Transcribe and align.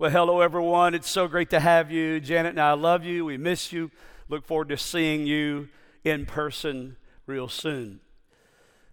Well, 0.00 0.12
hello, 0.12 0.42
everyone. 0.42 0.94
It's 0.94 1.10
so 1.10 1.26
great 1.26 1.50
to 1.50 1.58
have 1.58 1.90
you. 1.90 2.20
Janet 2.20 2.50
and 2.50 2.60
I 2.60 2.74
love 2.74 3.04
you. 3.04 3.24
We 3.24 3.36
miss 3.36 3.72
you. 3.72 3.90
Look 4.28 4.46
forward 4.46 4.68
to 4.68 4.76
seeing 4.76 5.26
you 5.26 5.70
in 6.04 6.24
person 6.24 6.96
real 7.26 7.48
soon. 7.48 7.98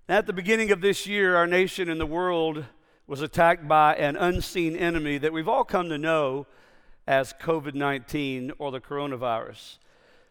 Now, 0.09 0.17
At 0.17 0.25
the 0.25 0.33
beginning 0.33 0.71
of 0.71 0.81
this 0.81 1.05
year, 1.05 1.35
our 1.35 1.45
nation 1.45 1.91
and 1.91 2.01
the 2.01 2.07
world 2.07 2.65
was 3.05 3.21
attacked 3.21 3.67
by 3.67 3.93
an 3.93 4.15
unseen 4.15 4.75
enemy 4.75 5.19
that 5.19 5.31
we've 5.31 5.47
all 5.47 5.63
come 5.63 5.89
to 5.89 5.99
know 5.99 6.47
as 7.05 7.33
COVID 7.33 7.75
19 7.75 8.53
or 8.57 8.71
the 8.71 8.81
coronavirus. 8.81 9.77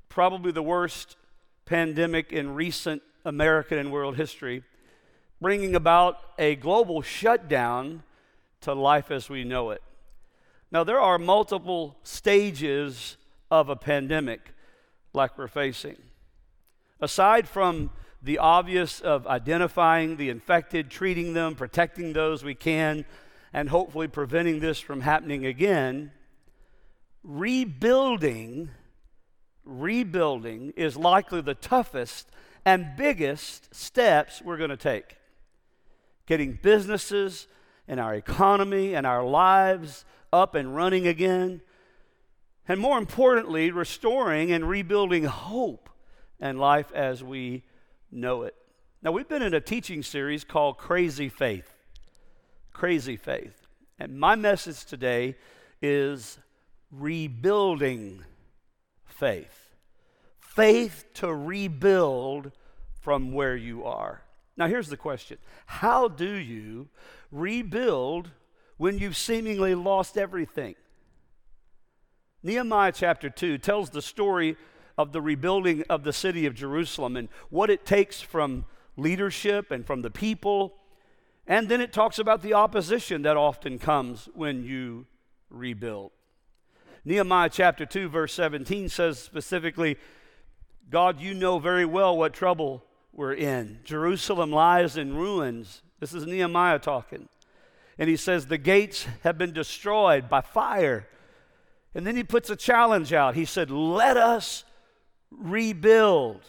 Probably 0.09 0.51
the 0.51 0.61
worst 0.61 1.17
pandemic 1.67 2.33
in 2.33 2.53
recent 2.53 3.01
American 3.25 3.79
and 3.79 3.93
world 3.93 4.17
history, 4.17 4.65
bringing 5.41 5.77
about 5.77 6.19
a 6.37 6.57
global 6.57 7.01
shutdown 7.01 8.03
to 8.63 8.75
life 8.75 9.13
as 9.13 9.31
we 9.31 9.45
know 9.45 9.71
it. 9.71 9.81
Now, 10.75 10.83
there 10.83 11.01
are 11.01 11.19
multiple 11.21 11.97
stages 12.03 13.17
of 13.49 13.69
a 13.69 13.77
pandemic 13.77 14.53
like 15.13 15.39
we're 15.39 15.47
facing. 15.47 15.97
Aside 17.01 17.47
from 17.47 17.93
the 18.21 18.39
obvious 18.39 19.01
of 19.01 19.25
identifying 19.29 20.17
the 20.17 20.31
infected, 20.31 20.91
treating 20.91 21.33
them, 21.33 21.55
protecting 21.55 22.13
those 22.13 22.43
we 22.43 22.57
can, 22.57 23.05
and 23.53 23.69
hopefully 23.69 24.09
preventing 24.09 24.59
this 24.59 24.81
from 24.81 25.03
happening 25.03 25.47
again, 25.47 26.11
rebuilding 27.23 28.71
rebuilding 29.65 30.75
is 30.77 30.95
likely 30.97 31.41
the 31.41 31.55
toughest 31.55 32.29
and 32.67 32.97
biggest 32.97 33.73
steps 33.75 34.43
we're 34.43 34.59
going 34.59 34.71
to 34.71 34.77
take. 34.77 35.17
Getting 36.27 36.59
businesses 36.61 37.47
and 37.87 38.01
our 38.01 38.15
economy 38.15 38.95
and 38.95 39.07
our 39.07 39.25
lives 39.25 40.05
up 40.35 40.55
and 40.55 40.75
running 40.75 41.07
again. 41.07 41.63
And 42.67 42.81
more 42.81 42.99
importantly, 42.99 43.71
restoring 43.71 44.51
and 44.53 44.69
rebuilding 44.69 45.25
hope 45.25 45.89
and 46.41 46.59
life 46.59 46.91
as 46.93 47.23
we 47.23 47.63
know 48.11 48.43
it. 48.43 48.55
Now, 49.03 49.13
we've 49.13 49.29
been 49.29 49.43
in 49.43 49.55
a 49.55 49.61
teaching 49.61 50.03
series 50.03 50.45
called 50.45 50.79
Crazy 50.79 51.29
Faith. 51.29 51.73
Crazy 52.73 53.17
Faith. 53.17 53.67
And 53.99 54.19
my 54.19 54.35
message 54.35 54.85
today 54.85 55.37
is 55.81 56.39
rebuilding 56.91 58.25
faith. 59.05 59.75
Faith 60.41 61.05
to 61.15 61.33
rebuild 61.33 62.51
from 63.01 63.33
where 63.33 63.57
you 63.57 63.85
are. 63.85 64.23
Now, 64.57 64.67
here's 64.69 64.89
the 64.89 64.97
question 64.97 65.39
How 65.67 66.09
do 66.09 66.31
you 66.31 66.89
rebuild 67.31 68.31
when 68.85 68.99
you've 68.99 69.17
seemingly 69.17 69.75
lost 69.75 70.19
everything. 70.19 70.75
Nehemiah 72.43 72.93
chapter 72.93 73.31
2 73.31 73.57
tells 73.57 73.89
the 73.89 74.03
story 74.03 74.59
of 74.99 75.11
the 75.11 75.23
rebuilding 75.23 75.85
of 75.89 76.05
the 76.05 76.13
city 76.13 76.45
of 76.45 76.55
Jerusalem 76.55 77.17
and 77.17 77.31
what 77.49 77.71
it 77.71 77.87
takes 77.87 78.21
from 78.21 78.67
leadership 78.99 79.71
and 79.71 79.87
from 79.87 80.03
the 80.03 80.11
people. 80.11 80.75
And 81.47 81.71
then 81.71 81.81
it 81.81 81.95
talks 81.95 82.19
about 82.19 82.43
the 82.43 82.53
opposition 82.53 83.23
that 83.23 83.39
often 83.39 83.79
comes 83.79 84.29
when 84.35 84.65
you 84.65 85.07
rebuild. 85.49 86.13
Nehemiah 87.07 87.49
chapter 87.51 87.87
2, 87.87 88.11
verse 88.11 88.35
17 88.35 88.91
says 88.91 89.19
specifically, 89.19 89.97
God, 90.91 91.23
you 91.23 91.33
know 91.33 91.59
very 91.59 91.87
well 91.87 92.19
what 92.19 92.35
trouble 92.35 92.85
we're 93.15 93.33
in. 93.33 93.79
Jerusalem 93.83 94.51
lies 94.51 94.99
in 94.99 95.17
ruins. 95.17 95.81
This 96.01 96.13
is 96.13 96.27
Nehemiah 96.27 96.81
talking 96.81 97.31
and 97.99 98.09
he 98.09 98.17
says, 98.17 98.47
The 98.47 98.59
gates 98.59 99.07
have 99.23 99.39
been 99.39 99.53
destroyed 99.53 100.29
by 100.29 100.41
fire. 100.41 101.09
And 101.95 102.07
then 102.07 102.17
he 102.17 102.25
puts 102.25 102.51
a 102.51 102.57
challenge 102.57 103.13
out. 103.13 103.35
He 103.35 103.45
said, 103.45 103.71
Let 103.71 104.17
us 104.17 104.65
rebuild 105.31 106.41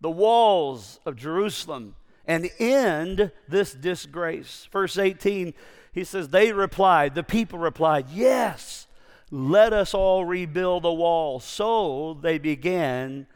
the 0.00 0.10
walls 0.10 1.00
of 1.04 1.16
Jerusalem 1.16 1.94
and 2.26 2.50
end 2.58 3.32
this 3.48 3.72
disgrace. 3.72 4.68
Verse 4.72 4.98
18, 4.98 5.54
he 5.92 6.04
says, 6.04 6.28
They 6.28 6.52
replied, 6.52 7.14
the 7.14 7.22
people 7.22 7.58
replied, 7.58 8.06
Yes, 8.10 8.86
let 9.30 9.72
us 9.72 9.94
all 9.94 10.24
rebuild 10.24 10.82
the 10.82 10.92
wall. 10.92 11.40
So 11.40 12.18
they 12.20 12.38
began 12.38 13.26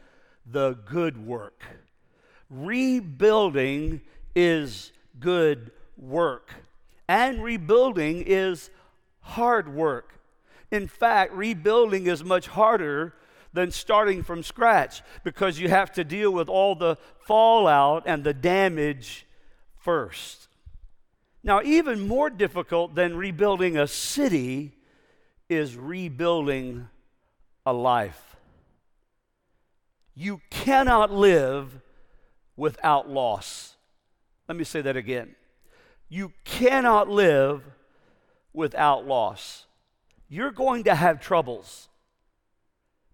the 0.45 0.73
good 0.85 1.25
work. 1.25 1.63
Rebuilding 2.49 4.01
is 4.35 4.91
good 5.19 5.71
work. 5.97 6.51
And 7.07 7.43
rebuilding 7.43 8.23
is 8.25 8.69
hard 9.19 9.73
work. 9.73 10.19
In 10.71 10.87
fact, 10.87 11.33
rebuilding 11.33 12.07
is 12.07 12.23
much 12.23 12.47
harder 12.47 13.13
than 13.53 13.71
starting 13.71 14.23
from 14.23 14.43
scratch 14.43 15.01
because 15.23 15.59
you 15.59 15.69
have 15.69 15.91
to 15.93 16.03
deal 16.03 16.31
with 16.31 16.49
all 16.49 16.75
the 16.75 16.97
fallout 17.19 18.03
and 18.05 18.23
the 18.23 18.33
damage 18.33 19.25
first. 19.77 20.47
Now, 21.43 21.61
even 21.63 22.07
more 22.07 22.29
difficult 22.29 22.95
than 22.95 23.15
rebuilding 23.15 23.77
a 23.77 23.87
city 23.87 24.73
is 25.47 25.77
rebuilding 25.77 26.89
a 27.65 27.73
life. 27.73 28.35
You 30.15 30.41
cannot 30.49 31.11
live 31.11 31.79
without 32.55 33.09
loss. 33.09 33.75
Let 34.47 34.57
me 34.57 34.63
say 34.63 34.81
that 34.81 34.97
again. 34.97 35.35
You 36.09 36.33
cannot 36.43 37.09
live 37.09 37.63
without 38.53 39.05
loss. 39.05 39.65
You're 40.29 40.51
going 40.51 40.83
to 40.85 40.95
have 40.95 41.19
troubles. 41.19 41.89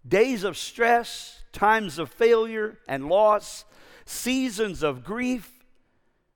Days 0.06 0.44
of 0.44 0.56
stress, 0.56 1.44
times 1.52 1.98
of 1.98 2.10
failure 2.10 2.78
and 2.88 3.08
loss, 3.08 3.64
seasons 4.04 4.82
of 4.82 5.04
grief 5.04 5.50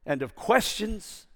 and 0.05 0.23
of 0.23 0.37
questions. 0.37 1.27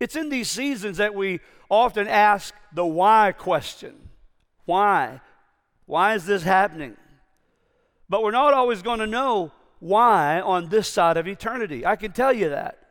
It's 0.00 0.16
in 0.16 0.28
these 0.28 0.50
seasons 0.50 0.96
that 0.98 1.14
we 1.14 1.40
often 1.70 2.08
ask 2.08 2.54
the 2.72 2.84
why 2.84 3.32
question. 3.32 4.08
Why? 4.64 5.20
Why 5.86 6.14
is 6.14 6.26
this 6.26 6.42
happening? 6.42 6.96
But 8.08 8.22
we're 8.22 8.30
not 8.30 8.54
always 8.54 8.82
going 8.82 8.98
to 9.00 9.06
know 9.06 9.52
why 9.78 10.40
on 10.40 10.68
this 10.68 10.88
side 10.88 11.16
of 11.16 11.28
eternity. 11.28 11.84
I 11.84 11.96
can 11.96 12.12
tell 12.12 12.32
you 12.32 12.48
that. 12.50 12.83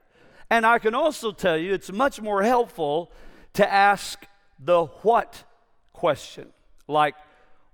And 0.54 0.68
I 0.68 0.78
can 0.78 0.94
also 0.94 1.32
tell 1.32 1.58
you 1.58 1.74
it's 1.74 1.92
much 1.92 2.22
more 2.22 2.44
helpful 2.44 3.12
to 3.54 3.74
ask 3.74 4.24
the 4.60 4.86
what 5.02 5.46
question, 5.94 6.50
like, 6.88 7.16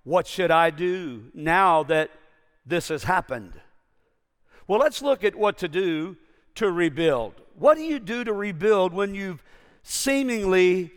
what 0.06 0.25
should 0.25 0.50
I 0.50 0.69
do 0.69 1.25
now 1.34 1.84
that 1.84 2.09
this 2.66 2.88
has 2.88 3.03
happened? 3.03 3.59
Well, 4.66 4.79
let's 4.79 5.01
look 5.01 5.25
at 5.25 5.35
what 5.35 5.57
to 5.57 5.67
do 5.67 6.16
to 6.56 6.72
rebuild. 6.72 7.34
What 7.56 7.75
do 7.75 7.84
you 7.84 8.00
do 8.00 8.23
to 8.23 8.31
rebuild 8.31 8.94
when 8.94 9.13
you've 9.13 9.44
seemingly 9.84 10.94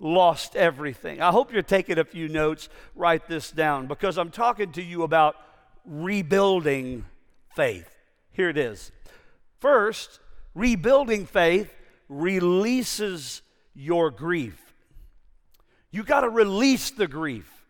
lost 0.00 0.56
everything? 0.56 1.20
I 1.20 1.32
hope 1.32 1.52
you're 1.52 1.60
taking 1.60 1.98
a 1.98 2.04
few 2.06 2.30
notes. 2.30 2.70
Write 2.94 3.28
this 3.28 3.50
down 3.50 3.88
because 3.88 4.16
I'm 4.16 4.30
talking 4.30 4.72
to 4.72 4.82
you 4.82 5.02
about 5.02 5.36
rebuilding 5.84 7.04
faith. 7.54 7.94
Here 8.32 8.48
it 8.48 8.56
is. 8.56 8.90
First, 9.58 10.20
Rebuilding 10.56 11.26
faith 11.26 11.70
releases 12.08 13.42
your 13.74 14.10
grief. 14.10 14.58
You 15.90 16.02
got 16.02 16.22
to 16.22 16.30
release 16.30 16.90
the 16.90 17.06
grief. 17.06 17.66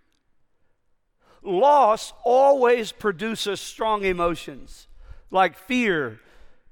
Loss 1.42 2.12
always 2.24 2.92
produces 2.92 3.60
strong 3.60 4.04
emotions 4.04 4.86
like 5.32 5.58
fear 5.58 6.20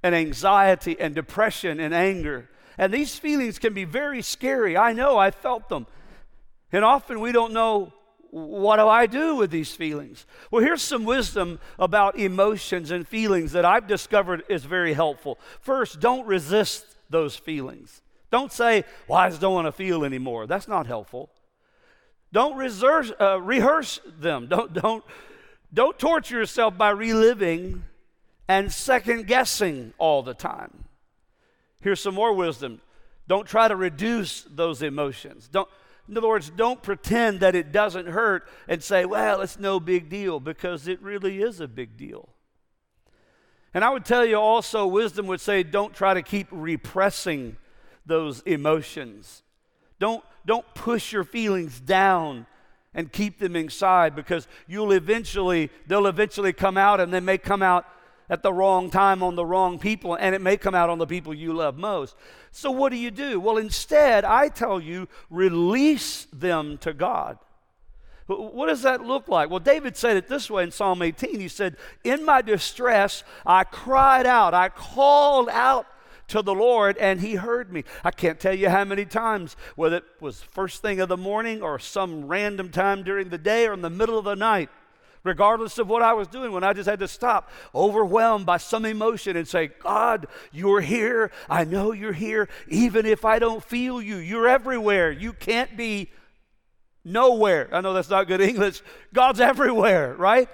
and 0.04 0.14
anxiety 0.14 0.97
and 1.00 1.16
depression 1.16 1.80
and 1.80 1.92
anger. 1.92 2.48
And 2.78 2.94
these 2.94 3.19
feelings 3.19 3.58
can 3.58 3.75
be 3.75 3.84
very 3.84 4.22
scary. 4.22 4.76
I 4.76 4.92
know, 4.92 5.19
I 5.19 5.32
felt 5.32 5.69
them. 5.69 5.88
And 6.70 6.84
often 6.84 7.19
we 7.19 7.32
don't 7.32 7.52
know 7.52 7.93
what 8.34 8.78
do 8.78 8.88
I 8.88 9.06
do 9.06 9.36
with 9.36 9.52
these 9.52 9.72
feelings? 9.72 10.26
Well, 10.50 10.60
here's 10.60 10.82
some 10.82 11.04
wisdom 11.04 11.60
about 11.78 12.19
emotions 12.19 12.90
and 12.90 13.06
feelings 13.06 13.52
that 13.52 13.64
I've 13.64 13.86
discovered 13.86 14.42
is 14.48 14.64
very 14.64 14.92
helpful. 14.92 15.38
First, 15.60 16.00
don't 16.00 16.26
resist 16.26 16.84
those 17.08 17.36
feelings. 17.36 18.02
Don't 18.32 18.50
say, 18.50 18.82
Well, 19.06 19.19
I 19.20 19.28
just 19.28 19.40
don't 19.40 19.54
want 19.54 19.69
to 19.69 19.72
feel 19.72 20.04
anymore. 20.04 20.48
That's 20.48 20.66
not 20.66 20.88
helpful. 20.88 21.31
Don't 22.32 22.56
reserve, 22.56 23.12
uh, 23.20 23.40
rehearse 23.40 24.00
them. 24.19 24.46
Don't, 24.50 24.72
don't, 24.72 25.04
don't 25.72 25.96
torture 25.96 26.38
yourself 26.38 26.76
by 26.76 26.90
reliving 26.90 27.84
and 28.48 28.72
second 28.72 29.28
guessing 29.28 29.92
all 29.98 30.25
the 30.25 30.34
time. 30.34 30.86
Here's 31.81 32.00
some 32.00 32.14
more 32.14 32.32
wisdom. 32.32 32.81
Don't 33.28 33.46
try 33.46 33.69
to 33.69 33.76
reduce 33.76 34.42
those 34.50 34.82
emotions. 34.82 35.48
Don't, 35.48 35.69
in 36.09 36.17
other 36.17 36.29
words, 36.29 36.51
don't 36.51 36.83
pretend 36.83 37.41
that 37.41 37.55
it 37.55 37.73
doesn't 37.73 38.09
hurt 38.09 38.47
and 38.69 38.83
say, 38.83 39.05
well, 39.05 39.41
it's 39.41 39.59
no 39.59 39.81
big 39.81 40.09
deal, 40.09 40.41
because 40.41 40.87
it 40.87 41.01
really 41.03 41.43
is 41.43 41.61
a 41.61 41.69
big 41.69 41.97
deal. 41.97 42.29
And 43.73 43.83
I 43.83 43.91
would 43.91 44.05
tell 44.05 44.25
you 44.25 44.37
also, 44.37 44.87
wisdom 44.87 45.27
would 45.27 45.41
say, 45.41 45.62
don't 45.62 45.95
try 45.95 46.15
to 46.15 46.23
keep 46.23 46.47
repressing 46.51 47.56
those 48.06 48.41
emotions. 48.43 49.43
Don't 49.99 50.23
don't 50.47 50.67
push 50.75 51.12
your 51.12 51.25
feelings 51.25 51.81
down 51.81 52.47
and 52.93 53.11
keep 53.11 53.39
them 53.39 53.56
inside 53.56 54.15
because 54.15 54.47
you'll 54.67 54.93
eventually, 54.93 55.71
they'll 55.87 56.06
eventually 56.06 56.53
come 56.53 56.77
out 56.77 57.01
and 57.01 57.12
they 57.12 57.21
may 57.21 57.39
come 57.39 57.62
out 57.62 57.87
at 58.34 58.42
the 58.42 58.52
wrong 58.52 58.90
time 58.90 59.22
on 59.22 59.36
the 59.36 59.46
wrong 59.46 59.78
people, 59.78 60.16
and 60.16 60.34
it 60.34 60.40
may 60.40 60.56
come 60.56 60.75
out 60.75 60.90
on 60.90 60.98
the 60.98 61.06
people 61.06 61.32
you 61.32 61.52
love 61.52 61.78
most. 61.78 62.16
So, 62.50 62.69
what 62.69 62.90
do 62.90 62.96
you 62.96 63.12
do? 63.12 63.38
Well, 63.38 63.58
instead, 63.58 64.25
I 64.25 64.48
tell 64.48 64.81
you, 64.81 65.06
release 65.31 66.26
them 66.32 66.76
to 66.78 66.92
God. 66.92 67.38
What 68.26 68.66
does 68.66 68.82
that 68.82 69.02
look 69.02 69.28
like? 69.28 69.50
Well, 69.50 69.60
David 69.60 69.96
said 69.96 70.16
it 70.16 70.26
this 70.26 70.50
way 70.50 70.64
in 70.64 70.72
Psalm 70.72 71.00
18. 71.00 71.38
He 71.38 71.46
said, 71.46 71.76
In 72.02 72.25
my 72.25 72.42
distress, 72.42 73.22
I 73.46 73.62
cried 73.62 74.26
out, 74.26 74.52
I 74.52 74.69
called 74.69 75.48
out 75.50 75.86
to 76.28 76.42
the 76.42 76.54
Lord, 76.54 76.96
and 76.96 77.20
He 77.20 77.36
heard 77.36 77.72
me. 77.72 77.84
I 78.02 78.10
can't 78.10 78.40
tell 78.40 78.54
you 78.54 78.69
how 78.69 78.84
many 78.84 79.04
times, 79.04 79.56
whether 79.76 79.98
it 79.98 80.04
was 80.20 80.42
first 80.42 80.82
thing 80.82 80.98
of 80.98 81.08
the 81.08 81.16
morning 81.16 81.62
or 81.62 81.78
some 81.78 82.26
random 82.26 82.70
time 82.70 83.04
during 83.04 83.28
the 83.28 83.38
day 83.38 83.69
or 83.69 83.75
in 83.75 83.82
the 83.82 83.90
middle 83.90 84.19
of 84.19 84.25
the 84.25 84.34
night 84.34 84.70
regardless 85.25 85.79
of 85.79 85.88
what 85.88 86.03
I 86.03 86.12
was 86.12 86.29
doing, 86.29 86.53
when 86.53 86.62
I 86.62 86.75
just 86.75 86.88
had 86.88 87.00
to 87.00 87.09
stop, 87.09 87.50
overwhelmed 87.75 88.47
by 88.47 88.59
some 88.59 88.85
emotion, 88.85 89.37
and 89.37 89.49
say, 89.49 89.69
God, 89.82 90.26
you're 90.53 90.82
here. 90.82 91.32
I 91.49 91.65
know 91.65 91.93
you're 91.93 92.12
here. 92.12 92.49
Even 92.69 93.06
if 93.06 93.25
I 93.25 93.38
don't 93.38 93.65
feel 93.65 94.00
you, 94.00 94.17
you're 94.17 94.47
everywhere. 94.47 95.11
You 95.11 95.32
can't 95.32 95.76
be 95.76 96.11
nowhere. 97.05 97.69
I 97.73 97.81
know 97.81 97.94
that's 97.94 98.11
not 98.11 98.29
good 98.29 98.41
English. 98.43 98.82
God's 99.12 99.41
everywhere, 99.41 100.15
right? 100.15 100.49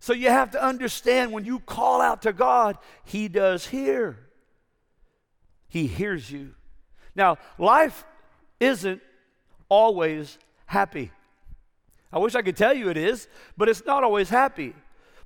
So 0.00 0.12
you 0.12 0.28
have 0.28 0.50
to 0.50 0.62
understand 0.62 1.32
when 1.32 1.46
you 1.46 1.60
call 1.60 2.02
out 2.02 2.22
to 2.22 2.32
God, 2.32 2.76
He 3.04 3.28
does 3.28 3.66
hear. 3.66 4.18
He 5.68 5.86
hears 5.86 6.30
you. 6.30 6.54
Now, 7.16 7.38
life 7.58 8.04
isn't 8.60 9.00
always 9.68 10.38
happy. 10.66 11.10
I 12.14 12.18
wish 12.18 12.36
I 12.36 12.42
could 12.42 12.56
tell 12.56 12.72
you 12.72 12.90
it 12.90 12.96
is, 12.96 13.26
but 13.56 13.68
it's 13.68 13.84
not 13.84 14.04
always 14.04 14.30
happy. 14.30 14.72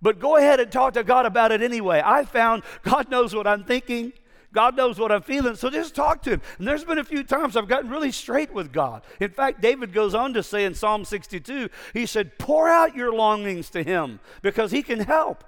But 0.00 0.18
go 0.18 0.36
ahead 0.36 0.58
and 0.58 0.72
talk 0.72 0.94
to 0.94 1.04
God 1.04 1.26
about 1.26 1.52
it 1.52 1.60
anyway. 1.60 2.00
I 2.02 2.24
found 2.24 2.62
God 2.82 3.10
knows 3.10 3.34
what 3.34 3.46
I'm 3.46 3.62
thinking. 3.64 4.14
God 4.54 4.74
knows 4.74 4.98
what 4.98 5.12
I'm 5.12 5.20
feeling, 5.20 5.56
so 5.56 5.68
just 5.68 5.94
talk 5.94 6.22
to 6.22 6.30
Him. 6.30 6.42
And 6.56 6.66
there's 6.66 6.82
been 6.82 6.98
a 6.98 7.04
few 7.04 7.22
times 7.22 7.54
I've 7.54 7.68
gotten 7.68 7.90
really 7.90 8.10
straight 8.10 8.50
with 8.50 8.72
God. 8.72 9.02
In 9.20 9.28
fact, 9.28 9.60
David 9.60 9.92
goes 9.92 10.14
on 10.14 10.32
to 10.32 10.42
say 10.42 10.64
in 10.64 10.72
Psalm 10.72 11.04
62, 11.04 11.68
he 11.92 12.06
said, 12.06 12.38
Pour 12.38 12.66
out 12.66 12.96
your 12.96 13.12
longings 13.12 13.68
to 13.70 13.82
Him 13.82 14.20
because 14.40 14.70
He 14.70 14.82
can 14.82 15.00
help. 15.00 15.44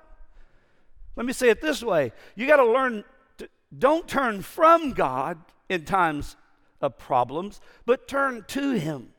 Let 1.16 1.24
me 1.24 1.32
say 1.32 1.48
it 1.48 1.62
this 1.62 1.82
way 1.82 2.12
you 2.34 2.46
got 2.46 2.56
to 2.56 2.70
learn, 2.70 3.04
don't 3.76 4.06
turn 4.06 4.42
from 4.42 4.92
God 4.92 5.38
in 5.70 5.86
times 5.86 6.36
of 6.82 6.98
problems, 6.98 7.62
but 7.86 8.06
turn 8.06 8.44
to 8.48 8.72
Him. 8.72 9.14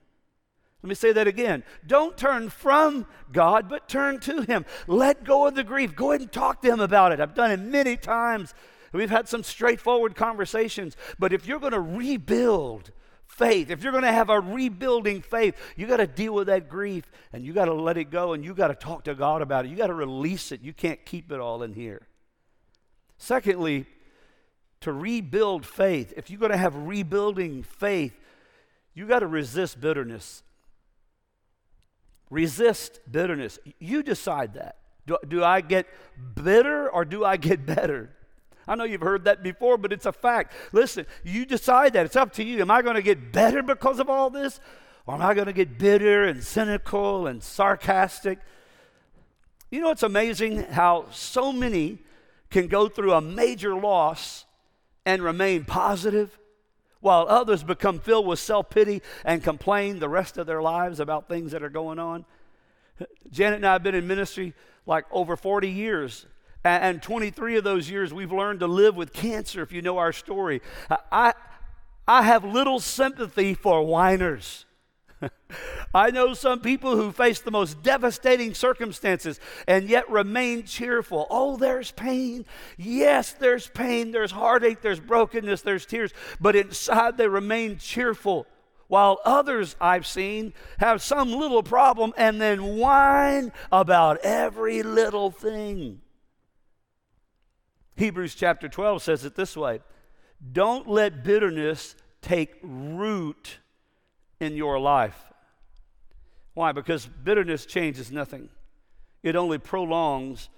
Let 0.83 0.87
me 0.89 0.95
say 0.95 1.11
that 1.11 1.27
again. 1.27 1.63
Don't 1.85 2.17
turn 2.17 2.49
from 2.49 3.05
God, 3.31 3.69
but 3.69 3.87
turn 3.87 4.19
to 4.21 4.41
Him. 4.41 4.65
Let 4.87 5.23
go 5.23 5.47
of 5.47 5.53
the 5.53 5.63
grief. 5.63 5.95
Go 5.95 6.11
ahead 6.11 6.21
and 6.21 6.31
talk 6.31 6.61
to 6.61 6.71
Him 6.71 6.79
about 6.79 7.11
it. 7.11 7.19
I've 7.19 7.35
done 7.35 7.51
it 7.51 7.59
many 7.59 7.97
times. 7.97 8.53
We've 8.91 9.09
had 9.09 9.29
some 9.29 9.43
straightforward 9.43 10.15
conversations. 10.15 10.97
But 11.19 11.33
if 11.33 11.45
you're 11.45 11.59
going 11.59 11.73
to 11.73 11.79
rebuild 11.79 12.91
faith, 13.27 13.69
if 13.69 13.83
you're 13.83 13.91
going 13.91 14.03
to 14.03 14.11
have 14.11 14.29
a 14.29 14.39
rebuilding 14.39 15.21
faith, 15.21 15.55
you 15.75 15.87
got 15.87 15.97
to 15.97 16.07
deal 16.07 16.33
with 16.33 16.47
that 16.47 16.67
grief 16.67 17.09
and 17.31 17.45
you 17.45 17.53
got 17.53 17.65
to 17.65 17.73
let 17.73 17.97
it 17.97 18.05
go 18.05 18.33
and 18.33 18.43
you 18.43 18.53
got 18.53 18.67
to 18.67 18.75
talk 18.75 19.03
to 19.05 19.15
God 19.15 19.41
about 19.41 19.65
it. 19.65 19.69
You 19.69 19.77
got 19.77 19.87
to 19.87 19.93
release 19.93 20.51
it. 20.51 20.61
You 20.61 20.73
can't 20.73 21.03
keep 21.05 21.31
it 21.31 21.39
all 21.39 21.63
in 21.63 21.73
here. 21.73 22.07
Secondly, 23.17 23.85
to 24.81 24.91
rebuild 24.91 25.65
faith, 25.65 26.11
if 26.17 26.31
you're 26.31 26.39
going 26.39 26.51
to 26.51 26.57
have 26.57 26.75
rebuilding 26.75 27.61
faith, 27.61 28.19
you 28.95 29.07
got 29.07 29.19
to 29.19 29.27
resist 29.27 29.79
bitterness. 29.79 30.41
Resist 32.31 33.01
bitterness. 33.11 33.59
You 33.77 34.01
decide 34.01 34.55
that. 34.55 34.77
Do, 35.05 35.17
do 35.27 35.43
I 35.43 35.61
get 35.61 35.85
bitter 36.33 36.89
or 36.89 37.05
do 37.05 37.23
I 37.23 37.37
get 37.37 37.65
better? 37.67 38.09
I 38.67 38.75
know 38.75 38.85
you've 38.85 39.01
heard 39.01 39.25
that 39.25 39.43
before, 39.43 39.77
but 39.77 39.91
it's 39.91 40.05
a 40.05 40.13
fact. 40.13 40.53
Listen, 40.71 41.05
you 41.23 41.45
decide 41.45 41.93
that. 41.93 42.05
It's 42.05 42.15
up 42.15 42.31
to 42.33 42.43
you. 42.43 42.61
Am 42.61 42.71
I 42.71 42.81
going 42.81 42.95
to 42.95 43.01
get 43.01 43.31
better 43.31 43.61
because 43.61 43.99
of 43.99 44.09
all 44.09 44.29
this? 44.29 44.59
Or 45.05 45.15
am 45.15 45.21
I 45.21 45.33
going 45.33 45.47
to 45.47 45.53
get 45.53 45.77
bitter 45.77 46.23
and 46.23 46.41
cynical 46.41 47.27
and 47.27 47.43
sarcastic? 47.43 48.39
You 49.69 49.81
know, 49.81 49.91
it's 49.91 50.03
amazing 50.03 50.63
how 50.63 51.07
so 51.11 51.51
many 51.51 51.99
can 52.49 52.67
go 52.67 52.87
through 52.87 53.13
a 53.13 53.21
major 53.21 53.75
loss 53.75 54.45
and 55.05 55.21
remain 55.21 55.65
positive 55.65 56.37
while 57.01 57.25
others 57.27 57.63
become 57.63 57.99
filled 57.99 58.25
with 58.25 58.39
self 58.39 58.69
pity 58.69 59.01
and 59.25 59.43
complain 59.43 59.99
the 59.99 60.09
rest 60.09 60.37
of 60.37 60.47
their 60.47 60.61
lives 60.61 60.99
about 60.99 61.27
things 61.27 61.51
that 61.51 61.61
are 61.61 61.69
going 61.69 61.99
on. 61.99 62.25
Janet 63.31 63.57
and 63.57 63.65
I 63.65 63.73
have 63.73 63.83
been 63.83 63.95
in 63.95 64.07
ministry 64.07 64.53
like 64.85 65.05
over 65.11 65.35
40 65.35 65.69
years. 65.69 66.25
And 66.63 67.01
23 67.01 67.57
of 67.57 67.63
those 67.63 67.89
years, 67.89 68.13
we've 68.13 68.31
learned 68.31 68.59
to 68.59 68.67
live 68.67 68.95
with 68.95 69.13
cancer, 69.13 69.63
if 69.63 69.71
you 69.71 69.81
know 69.81 69.97
our 69.97 70.13
story. 70.13 70.61
I, 71.11 71.33
I 72.07 72.21
have 72.21 72.43
little 72.43 72.79
sympathy 72.79 73.55
for 73.55 73.83
whiners. 73.83 74.65
I 75.93 76.11
know 76.11 76.33
some 76.33 76.61
people 76.61 76.95
who 76.95 77.11
face 77.11 77.41
the 77.41 77.51
most 77.51 77.83
devastating 77.83 78.53
circumstances 78.53 79.39
and 79.67 79.89
yet 79.89 80.09
remain 80.09 80.63
cheerful. 80.63 81.27
Oh, 81.29 81.57
there's 81.57 81.91
pain. 81.91 82.45
Yes, 82.77 83.33
there's 83.33 83.67
pain. 83.67 84.11
There's 84.11 84.31
heartache. 84.31 84.81
There's 84.81 84.99
brokenness. 84.99 85.61
There's 85.61 85.85
tears. 85.85 86.13
But 86.39 86.55
inside 86.55 87.17
they 87.17 87.27
remain 87.27 87.77
cheerful. 87.77 88.47
While 88.87 89.19
others 89.23 89.75
I've 89.79 90.05
seen 90.05 90.53
have 90.79 91.01
some 91.01 91.31
little 91.31 91.63
problem 91.63 92.13
and 92.17 92.41
then 92.41 92.77
whine 92.77 93.53
about 93.71 94.17
every 94.17 94.83
little 94.83 95.31
thing. 95.31 96.01
Hebrews 97.95 98.35
chapter 98.35 98.67
12 98.67 99.03
says 99.03 99.25
it 99.25 99.35
this 99.35 99.55
way 99.55 99.79
Don't 100.51 100.89
let 100.89 101.23
bitterness 101.23 101.95
take 102.21 102.55
root 102.61 103.59
in 104.41 104.57
your 104.57 104.79
life. 104.79 105.31
Why? 106.55 106.73
Because 106.73 107.05
bitterness 107.05 107.65
changes 107.65 108.11
nothing, 108.11 108.49
it 109.23 109.35
only 109.37 109.59
prolongs 109.59 110.49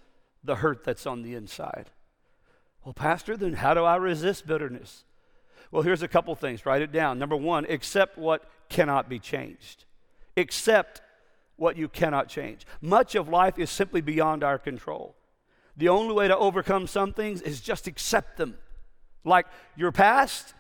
the 0.44 0.56
hurt 0.56 0.84
that's 0.84 1.06
on 1.06 1.22
the 1.22 1.36
inside. 1.36 1.92
Well, 2.84 2.94
Pastor, 2.94 3.38
then 3.38 3.54
how 3.54 3.74
do 3.74 3.84
I 3.84 3.98
resist 3.98 4.48
bitterness? 4.48 5.04
Well, 5.70 5.84
here's 5.84 6.02
a 6.02 6.08
couple 6.08 6.34
things. 6.36 6.66
Write 6.66 6.82
it 6.82 6.92
down. 6.92 7.20
Number 7.20 7.36
one, 7.36 7.66
accept 7.66 8.18
what 8.18 8.50
cannot 8.70 9.10
be 9.10 9.20
changed. 9.20 9.86
Accept 10.38 11.02
what 11.58 11.78
you 11.78 11.88
cannot 11.88 12.30
change. 12.30 12.66
Much 12.82 13.16
of 13.16 13.30
life 13.30 13.60
is 13.60 13.70
simply 13.70 14.02
beyond 14.02 14.44
our 14.44 14.58
control. 14.58 15.16
The 15.76 15.90
only 15.90 16.14
way 16.14 16.28
to 16.28 16.38
overcome 16.38 16.88
some 16.88 17.14
things 17.14 17.42
is 17.42 17.62
just 17.62 17.88
accept 17.88 18.38
them. 18.38 18.58
Like 19.24 19.46
your 19.76 19.92
past 19.92 20.54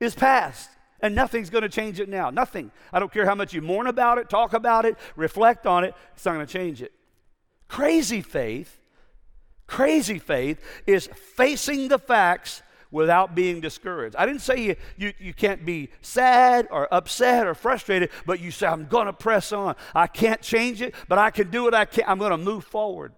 is 0.00 0.14
past 0.14 0.70
and 1.04 1.14
nothing's 1.14 1.50
going 1.50 1.62
to 1.62 1.68
change 1.68 2.00
it 2.00 2.08
now. 2.08 2.30
Nothing. 2.30 2.70
I 2.90 2.98
don't 2.98 3.12
care 3.12 3.26
how 3.26 3.34
much 3.34 3.52
you 3.52 3.60
mourn 3.60 3.86
about 3.86 4.16
it, 4.16 4.30
talk 4.30 4.54
about 4.54 4.86
it, 4.86 4.96
reflect 5.16 5.66
on 5.66 5.84
it, 5.84 5.94
it's 6.14 6.24
not 6.24 6.32
going 6.32 6.46
to 6.46 6.50
change 6.50 6.80
it. 6.80 6.92
Crazy 7.68 8.22
faith, 8.22 8.80
crazy 9.66 10.18
faith 10.18 10.64
is 10.86 11.10
facing 11.36 11.88
the 11.88 11.98
facts 11.98 12.62
without 12.90 13.34
being 13.34 13.60
discouraged. 13.60 14.16
I 14.16 14.24
didn't 14.24 14.40
say 14.40 14.58
you, 14.62 14.76
you, 14.96 15.12
you 15.18 15.34
can't 15.34 15.66
be 15.66 15.90
sad 16.00 16.68
or 16.70 16.88
upset 16.90 17.46
or 17.46 17.54
frustrated, 17.54 18.08
but 18.24 18.40
you 18.40 18.50
say, 18.50 18.66
I'm 18.66 18.86
going 18.86 19.06
to 19.06 19.12
press 19.12 19.52
on. 19.52 19.76
I 19.94 20.06
can't 20.06 20.40
change 20.40 20.80
it, 20.80 20.94
but 21.06 21.18
I 21.18 21.30
can 21.30 21.50
do 21.50 21.64
what 21.64 21.74
I 21.74 21.84
can. 21.84 22.04
I'm 22.06 22.18
going 22.18 22.30
to 22.30 22.38
move 22.38 22.64
forward. 22.64 23.12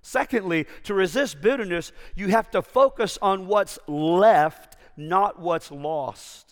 Secondly, 0.00 0.68
to 0.84 0.94
resist 0.94 1.40
bitterness, 1.40 1.90
you 2.14 2.28
have 2.28 2.52
to 2.52 2.62
focus 2.62 3.18
on 3.20 3.48
what's 3.48 3.80
left, 3.88 4.76
not 4.96 5.40
what's 5.40 5.72
lost. 5.72 6.46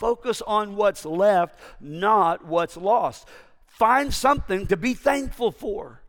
Focus 0.00 0.40
on 0.46 0.76
what's 0.76 1.04
left, 1.04 1.60
not 1.78 2.46
what's 2.46 2.78
lost. 2.78 3.28
Find 3.66 4.12
something 4.14 4.66
to 4.68 4.76
be 4.78 4.94
thankful 4.94 5.52
for. 5.52 6.00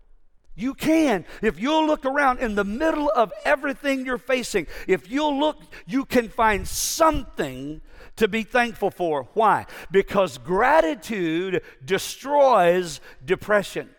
You 0.56 0.74
can. 0.74 1.26
If 1.42 1.60
you'll 1.60 1.86
look 1.86 2.06
around 2.06 2.40
in 2.40 2.56
the 2.56 2.64
middle 2.64 3.12
of 3.14 3.34
everything 3.44 4.06
you're 4.06 4.18
facing, 4.18 4.68
if 4.88 5.12
you'll 5.12 5.38
look, 5.38 5.58
you 5.86 6.06
can 6.06 6.30
find 6.30 6.66
something 6.66 7.82
to 8.16 8.30
be 8.30 8.44
thankful 8.44 8.92
for. 8.92 9.28
Why? 9.34 9.66
Because 9.92 10.38
gratitude 10.38 11.62
destroys 11.84 13.02
depression. 13.26 13.90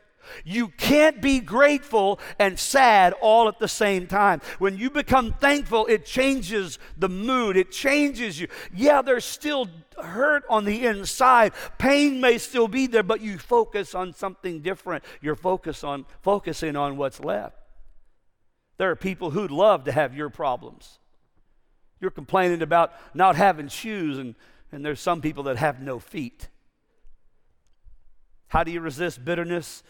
You 0.44 0.68
can't 0.68 1.20
be 1.20 1.40
grateful 1.40 2.20
and 2.38 2.58
sad 2.58 3.12
all 3.20 3.48
at 3.48 3.58
the 3.58 3.68
same 3.68 4.06
time. 4.06 4.40
When 4.58 4.76
you 4.76 4.90
become 4.90 5.32
thankful, 5.32 5.86
it 5.86 6.04
changes 6.04 6.78
the 6.96 7.08
mood, 7.08 7.56
it 7.56 7.70
changes 7.70 8.40
you. 8.40 8.48
Yeah, 8.74 9.02
there's 9.02 9.24
still 9.24 9.68
hurt 10.02 10.44
on 10.48 10.64
the 10.64 10.86
inside. 10.86 11.52
Pain 11.78 12.20
may 12.20 12.38
still 12.38 12.68
be 12.68 12.86
there, 12.86 13.02
but 13.02 13.20
you 13.20 13.38
focus 13.38 13.94
on 13.94 14.14
something 14.14 14.60
different. 14.60 15.04
You're 15.20 15.36
focus 15.36 15.84
on 15.84 16.06
focusing 16.22 16.76
on 16.76 16.96
what's 16.96 17.20
left. 17.20 17.56
There 18.78 18.90
are 18.90 18.96
people 18.96 19.30
who'd 19.30 19.50
love 19.50 19.84
to 19.84 19.92
have 19.92 20.16
your 20.16 20.30
problems. 20.30 20.98
You're 22.00 22.10
complaining 22.10 22.62
about 22.62 22.92
not 23.14 23.36
having 23.36 23.68
shoes 23.68 24.18
and 24.18 24.34
And 24.72 24.84
there's 24.84 25.00
some 25.00 25.20
people 25.20 25.44
that 25.44 25.58
have 25.58 25.80
no 25.80 25.98
feet. 25.98 26.48
How 28.48 28.64
do 28.64 28.72
you 28.72 28.80
resist 28.80 29.24
bitterness? 29.24 29.82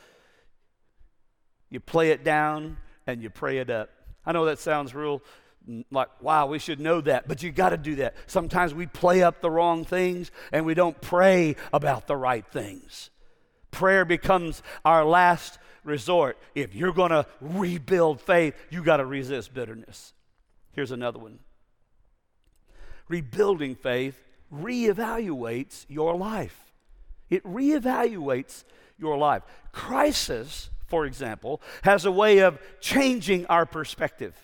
You 1.73 1.81
play 1.81 2.11
it 2.11 2.23
down 2.23 2.77
and 3.07 3.23
you 3.23 3.31
pray 3.31 3.57
it 3.57 3.71
up. 3.71 3.89
I 4.27 4.33
know 4.33 4.45
that 4.45 4.59
sounds 4.59 4.95
real 4.95 5.23
like, 5.91 6.09
wow, 6.21 6.47
we 6.47 6.59
should 6.59 6.81
know 6.81 7.01
that, 7.01 7.27
but 7.27 7.43
you 7.43 7.51
got 7.51 7.71
to 7.71 7.79
do 7.79 7.95
that. 7.97 8.15
Sometimes 8.27 8.75
we 8.75 8.87
play 8.87 9.23
up 9.23 9.41
the 9.41 9.51
wrong 9.51 9.87
things 9.87 10.31
and 10.53 10.67
we 10.67 10.75
don't 10.75 11.01
pray 11.01 11.57
about 11.73 12.07
the 12.07 12.17
right 12.17 12.45
things. 12.53 13.09
Prayer 13.71 14.05
becomes 14.05 14.63
our 14.85 15.03
last 15.03 15.59
resort. 15.83 16.37
If 16.55 16.75
you're 16.75 16.93
going 16.93 17.11
to 17.11 17.25
rebuild 17.41 18.21
faith, 18.21 18.55
you 18.69 18.85
got 18.85 18.99
to 18.99 19.07
resist 19.07 19.55
bitterness. 19.55 20.13
Here's 20.73 20.93
another 20.93 21.19
one 21.19 21.39
rebuilding 23.09 23.77
faith 23.77 24.23
reevaluates 24.53 25.87
your 25.89 26.17
life. 26.17 26.75
It 27.31 27.43
reevaluates 27.45 28.65
your 28.99 29.17
life. 29.17 29.43
Crisis, 29.73 30.69
for 30.93 31.07
example, 31.07 31.63
has 31.85 32.05
a 32.05 32.13
way 32.13 32.41
of 32.41 32.59
changing 32.79 33.47
our 33.47 33.65
perspective. 33.65 34.35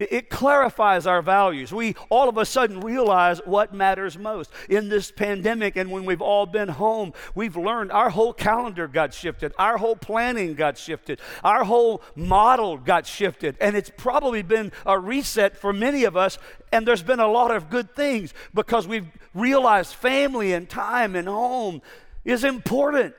It 0.00 0.28
clarifies 0.28 1.06
our 1.06 1.22
values. 1.22 1.72
We 1.72 1.94
all 2.08 2.28
of 2.28 2.36
a 2.36 2.44
sudden 2.44 2.80
realize 2.80 3.38
what 3.44 3.72
matters 3.72 4.18
most. 4.18 4.50
In 4.68 4.88
this 4.88 5.12
pandemic 5.12 5.76
and 5.76 5.92
when 5.92 6.04
we've 6.04 6.20
all 6.20 6.46
been 6.46 6.68
home, 6.68 7.12
we've 7.36 7.56
learned 7.56 7.92
our 7.92 8.10
whole 8.10 8.32
calendar 8.32 8.88
got 8.88 9.14
shifted, 9.14 9.52
our 9.56 9.78
whole 9.78 9.94
planning 9.94 10.54
got 10.54 10.76
shifted, 10.76 11.20
our 11.44 11.62
whole 11.62 12.02
model 12.16 12.76
got 12.76 13.06
shifted. 13.06 13.56
And 13.60 13.76
it's 13.76 13.92
probably 13.96 14.42
been 14.42 14.72
a 14.84 14.98
reset 14.98 15.56
for 15.56 15.72
many 15.72 16.02
of 16.02 16.16
us. 16.16 16.38
And 16.72 16.84
there's 16.88 17.04
been 17.04 17.20
a 17.20 17.28
lot 17.28 17.54
of 17.54 17.70
good 17.70 17.94
things 17.94 18.34
because 18.52 18.88
we've 18.88 19.06
realized 19.32 19.94
family 19.94 20.54
and 20.54 20.68
time 20.68 21.14
and 21.14 21.28
home 21.28 21.82
is 22.24 22.42
important 22.42 23.14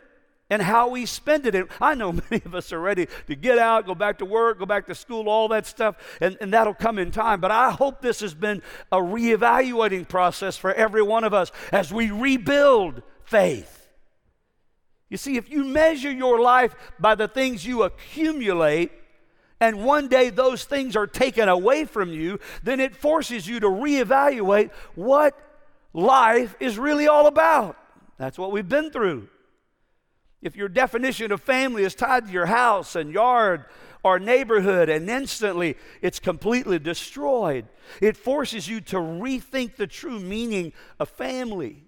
and 0.52 0.62
how 0.62 0.90
we 0.90 1.06
spend 1.06 1.48
it. 1.48 1.56
And 1.56 1.68
I 1.80 1.96
know 1.96 2.12
many 2.30 2.44
of 2.46 2.54
us 2.54 2.72
are 2.72 2.80
ready 2.80 3.08
to 3.28 3.36
get 3.36 3.58
out, 3.58 3.88
go 3.88 3.96
back 3.96 4.20
to 4.20 4.26
work, 4.26 4.60
go 4.60 4.68
back 4.68 4.86
to 4.88 4.94
school, 4.94 5.30
all 5.30 5.48
that 5.48 5.66
stuff, 5.66 5.96
and, 6.20 6.38
and 6.42 6.54
that'll 6.54 6.76
come 6.76 7.00
in 7.00 7.10
time. 7.10 7.40
But 7.40 7.52
I 7.52 7.72
hope 7.72 8.02
this 8.02 8.20
has 8.20 8.36
been 8.36 8.62
a 8.92 8.98
reevaluating 8.98 10.08
process 10.08 10.58
for 10.58 10.72
every 10.74 11.02
one 11.02 11.24
of 11.24 11.34
us 11.34 11.52
as 11.72 11.92
we 11.92 12.12
rebuild 12.12 13.02
faith. 13.24 13.88
You 15.10 15.18
see, 15.18 15.38
if 15.38 15.50
you 15.50 15.64
measure 15.64 16.12
your 16.12 16.40
life 16.40 16.76
by 17.00 17.16
the 17.16 17.28
things 17.28 17.66
you 17.66 17.84
accumulate, 17.84 18.92
and 19.60 19.86
one 19.86 20.10
day 20.10 20.30
those 20.30 20.66
things 20.66 20.96
are 20.96 21.08
taken 21.08 21.48
away 21.48 21.86
from 21.86 22.12
you, 22.12 22.40
then 22.64 22.80
it 22.82 22.96
forces 22.96 23.48
you 23.48 23.62
to 23.62 23.68
reevaluate 23.68 24.72
what 24.96 25.38
life 25.94 26.56
is 26.60 26.78
really 26.78 27.08
all 27.08 27.28
about. 27.28 27.78
That's 28.18 28.38
what 28.38 28.52
we've 28.52 28.68
been 28.68 28.92
through. 28.92 29.30
If 30.42 30.56
your 30.56 30.70
definition 30.70 31.32
of 31.32 31.42
family 31.42 31.84
is 31.84 31.96
tied 31.96 32.26
to 32.26 32.32
your 32.32 32.48
house 32.48 32.96
and 32.96 33.14
yard 33.14 33.66
or 34.04 34.20
neighborhood, 34.20 34.90
and 34.90 35.08
instantly 35.10 35.78
it's 36.02 36.20
completely 36.20 36.80
destroyed, 36.80 37.68
it 38.02 38.18
forces 38.18 38.68
you 38.68 38.82
to 38.82 38.98
rethink 38.98 39.76
the 39.76 39.88
true 39.88 40.20
meaning 40.20 40.74
of 41.00 41.10
family. 41.10 41.84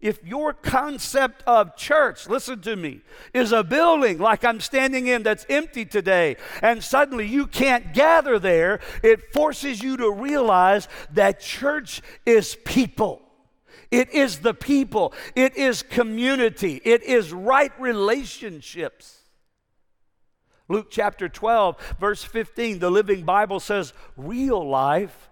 If 0.00 0.22
your 0.22 0.52
concept 0.52 1.42
of 1.46 1.76
church, 1.76 2.28
listen 2.28 2.60
to 2.62 2.76
me, 2.76 3.00
is 3.32 3.52
a 3.52 3.64
building 3.64 4.18
like 4.18 4.44
I'm 4.44 4.60
standing 4.60 5.06
in 5.06 5.22
that's 5.22 5.46
empty 5.48 5.86
today, 5.86 6.36
and 6.60 6.84
suddenly 6.84 7.26
you 7.26 7.46
can't 7.46 7.94
gather 7.94 8.38
there, 8.38 8.80
it 9.02 9.32
forces 9.32 9.82
you 9.82 9.96
to 9.96 10.10
realize 10.10 10.88
that 11.12 11.40
church 11.40 12.02
is 12.26 12.56
people. 12.66 13.23
It 13.94 14.12
is 14.12 14.40
the 14.40 14.54
people, 14.54 15.14
it 15.36 15.56
is 15.56 15.84
community, 15.84 16.82
it 16.84 17.04
is 17.04 17.32
right 17.32 17.70
relationships. 17.78 19.20
Luke 20.68 20.88
chapter 20.90 21.28
12, 21.28 21.94
verse 22.00 22.24
15, 22.24 22.80
the 22.80 22.90
Living 22.90 23.22
Bible 23.22 23.60
says, 23.60 23.92
real 24.16 24.68
life, 24.68 25.30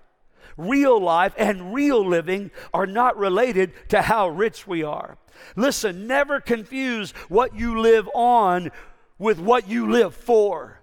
real 0.57 1.01
life, 1.01 1.35
and 1.37 1.75
real 1.75 2.07
living 2.07 2.53
are 2.73 2.87
not 2.87 3.17
related 3.17 3.73
to 3.89 4.01
how 4.01 4.29
rich 4.29 4.65
we 4.65 4.85
are. 4.85 5.19
Listen, 5.57 6.07
never 6.07 6.41
confuse 6.41 7.11
what 7.29 7.57
you 7.59 7.81
live 7.81 8.09
on 8.15 8.71
with 9.19 9.41
what 9.41 9.69
you 9.69 9.91
live 9.91 10.15
for. 10.15 10.82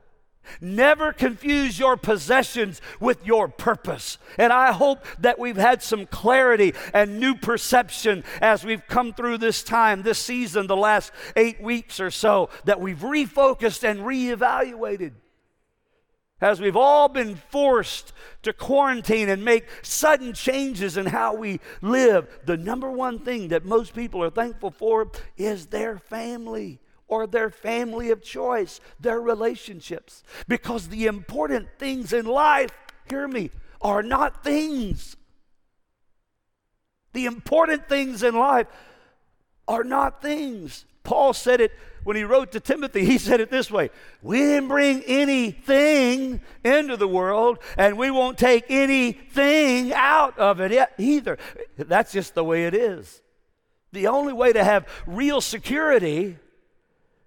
Never 0.62 1.14
confuse 1.14 1.80
your 1.80 1.98
possessions 1.98 2.82
with 3.00 3.26
your 3.26 3.48
purpose. 3.48 4.18
And 4.38 4.52
I 4.54 4.72
hope 4.72 5.06
that 5.20 5.40
we've 5.40 5.58
had 5.58 5.82
some 5.82 6.06
clarity 6.06 6.74
and 6.94 7.20
new 7.20 7.36
perception 7.36 8.24
as 8.42 8.64
we've 8.64 8.86
come 8.88 9.14
through 9.14 9.40
this 9.40 9.64
time, 9.64 10.04
this 10.04 10.20
season, 10.20 10.68
the 10.68 10.76
last 10.76 11.12
eight 11.36 11.62
weeks 11.62 12.00
or 12.00 12.12
so, 12.12 12.50
that 12.66 12.80
we've 12.80 13.00
refocused 13.00 13.84
and 13.84 14.02
reevaluated. 14.02 15.14
As 16.42 16.62
we've 16.62 16.78
all 16.78 17.10
been 17.10 17.36
forced 17.36 18.14
to 18.44 18.54
quarantine 18.54 19.28
and 19.28 19.44
make 19.44 19.68
sudden 19.82 20.34
changes 20.34 20.96
in 20.96 21.06
how 21.06 21.36
we 21.36 21.60
live, 21.82 22.28
the 22.46 22.56
number 22.56 22.90
one 22.90 23.20
thing 23.20 23.50
that 23.50 23.66
most 23.66 23.94
people 23.94 24.24
are 24.24 24.30
thankful 24.30 24.72
for 24.72 25.12
is 25.38 25.68
their 25.68 25.98
family 25.98 26.80
or 27.10 27.28
their 27.28 27.50
family 27.50 28.12
of 28.12 28.24
choice, 28.24 28.80
their 29.00 29.20
relationships. 29.20 30.24
Because 30.48 30.88
the 30.88 31.08
important 31.08 31.68
things 31.78 32.14
in 32.14 32.26
life, 32.26 32.72
hear 33.10 33.28
me, 33.28 33.50
are 33.82 34.04
not 34.04 34.44
things. 34.44 35.18
The 37.14 37.26
important 37.26 37.90
things 37.90 38.24
in 38.24 38.36
life 38.36 38.68
are 39.68 39.84
not 39.84 40.22
things. 40.22 40.86
Paul 41.04 41.34
said 41.34 41.60
it 41.60 41.72
when 42.04 42.16
he 42.16 42.24
wrote 42.24 42.52
to 42.52 42.60
Timothy. 42.60 43.04
He 43.06 43.18
said 43.18 43.42
it 43.42 43.50
this 43.50 43.72
way 43.72 43.90
We 44.22 44.38
didn't 44.38 44.68
bring 44.68 45.02
anything 45.04 46.42
into 46.64 46.98
the 46.98 47.08
world, 47.08 47.58
and 47.78 47.98
we 47.98 48.12
won't 48.12 48.38
take 48.38 48.66
anything 48.70 49.92
out 49.94 50.38
of 50.38 50.60
it 50.60 50.88
either. 51.00 51.38
That's 51.78 52.12
just 52.12 52.36
the 52.36 52.44
way 52.44 52.66
it 52.66 52.76
is. 52.76 53.22
The 53.92 54.06
only 54.06 54.34
way 54.34 54.54
to 54.54 54.64
have 54.64 54.88
real 55.08 55.42
security 55.42 56.38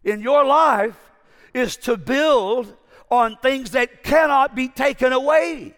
in 0.04 0.20
your 0.20 0.44
life 0.44 0.98
is 1.54 1.76
to 1.78 1.96
build 1.96 2.74
on 3.10 3.36
things 3.36 3.72
that 3.72 4.02
cannot 4.02 4.54
be 4.54 4.68
taken 4.68 5.12
away. 5.12 5.74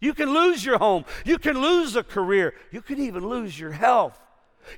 You 0.00 0.12
can 0.12 0.32
lose 0.32 0.64
your 0.64 0.78
home, 0.78 1.04
you 1.24 1.38
can 1.38 1.60
lose 1.60 1.96
a 1.96 2.02
career, 2.02 2.54
you 2.70 2.82
can 2.82 3.00
even 3.00 3.26
lose 3.26 3.58
your 3.58 3.72
health. 3.72 4.18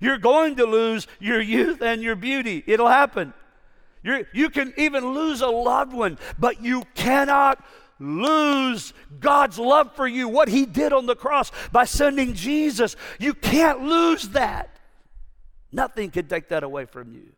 You're 0.01 0.19
going 0.19 0.57
to 0.57 0.67
lose 0.67 1.07
your 1.19 1.41
youth 1.41 1.81
and 1.81 2.03
your 2.03 2.15
beauty. 2.15 2.63
It'll 2.67 2.89
happen. 2.89 3.33
You're, 4.03 4.23
you 4.33 4.51
can 4.51 4.73
even 4.77 5.15
lose 5.15 5.41
a 5.41 5.49
loved 5.49 5.93
one, 5.93 6.19
but 6.39 6.63
you 6.63 6.83
cannot 6.95 7.65
lose 7.99 8.93
God's 9.19 9.59
love 9.59 9.95
for 9.97 10.07
you, 10.07 10.29
what 10.29 10.49
He 10.49 10.67
did 10.67 10.93
on 10.93 11.07
the 11.07 11.17
cross 11.17 11.51
by 11.73 11.85
sending 11.85 12.35
Jesus. 12.35 12.97
You 13.19 13.35
can't 13.35 13.83
lose 13.83 14.29
that. 14.31 14.79
Nothing 15.73 16.11
can 16.11 16.29
take 16.29 16.49
that 16.49 16.63
away 16.63 16.85
from 16.85 17.13
you. 17.13 17.33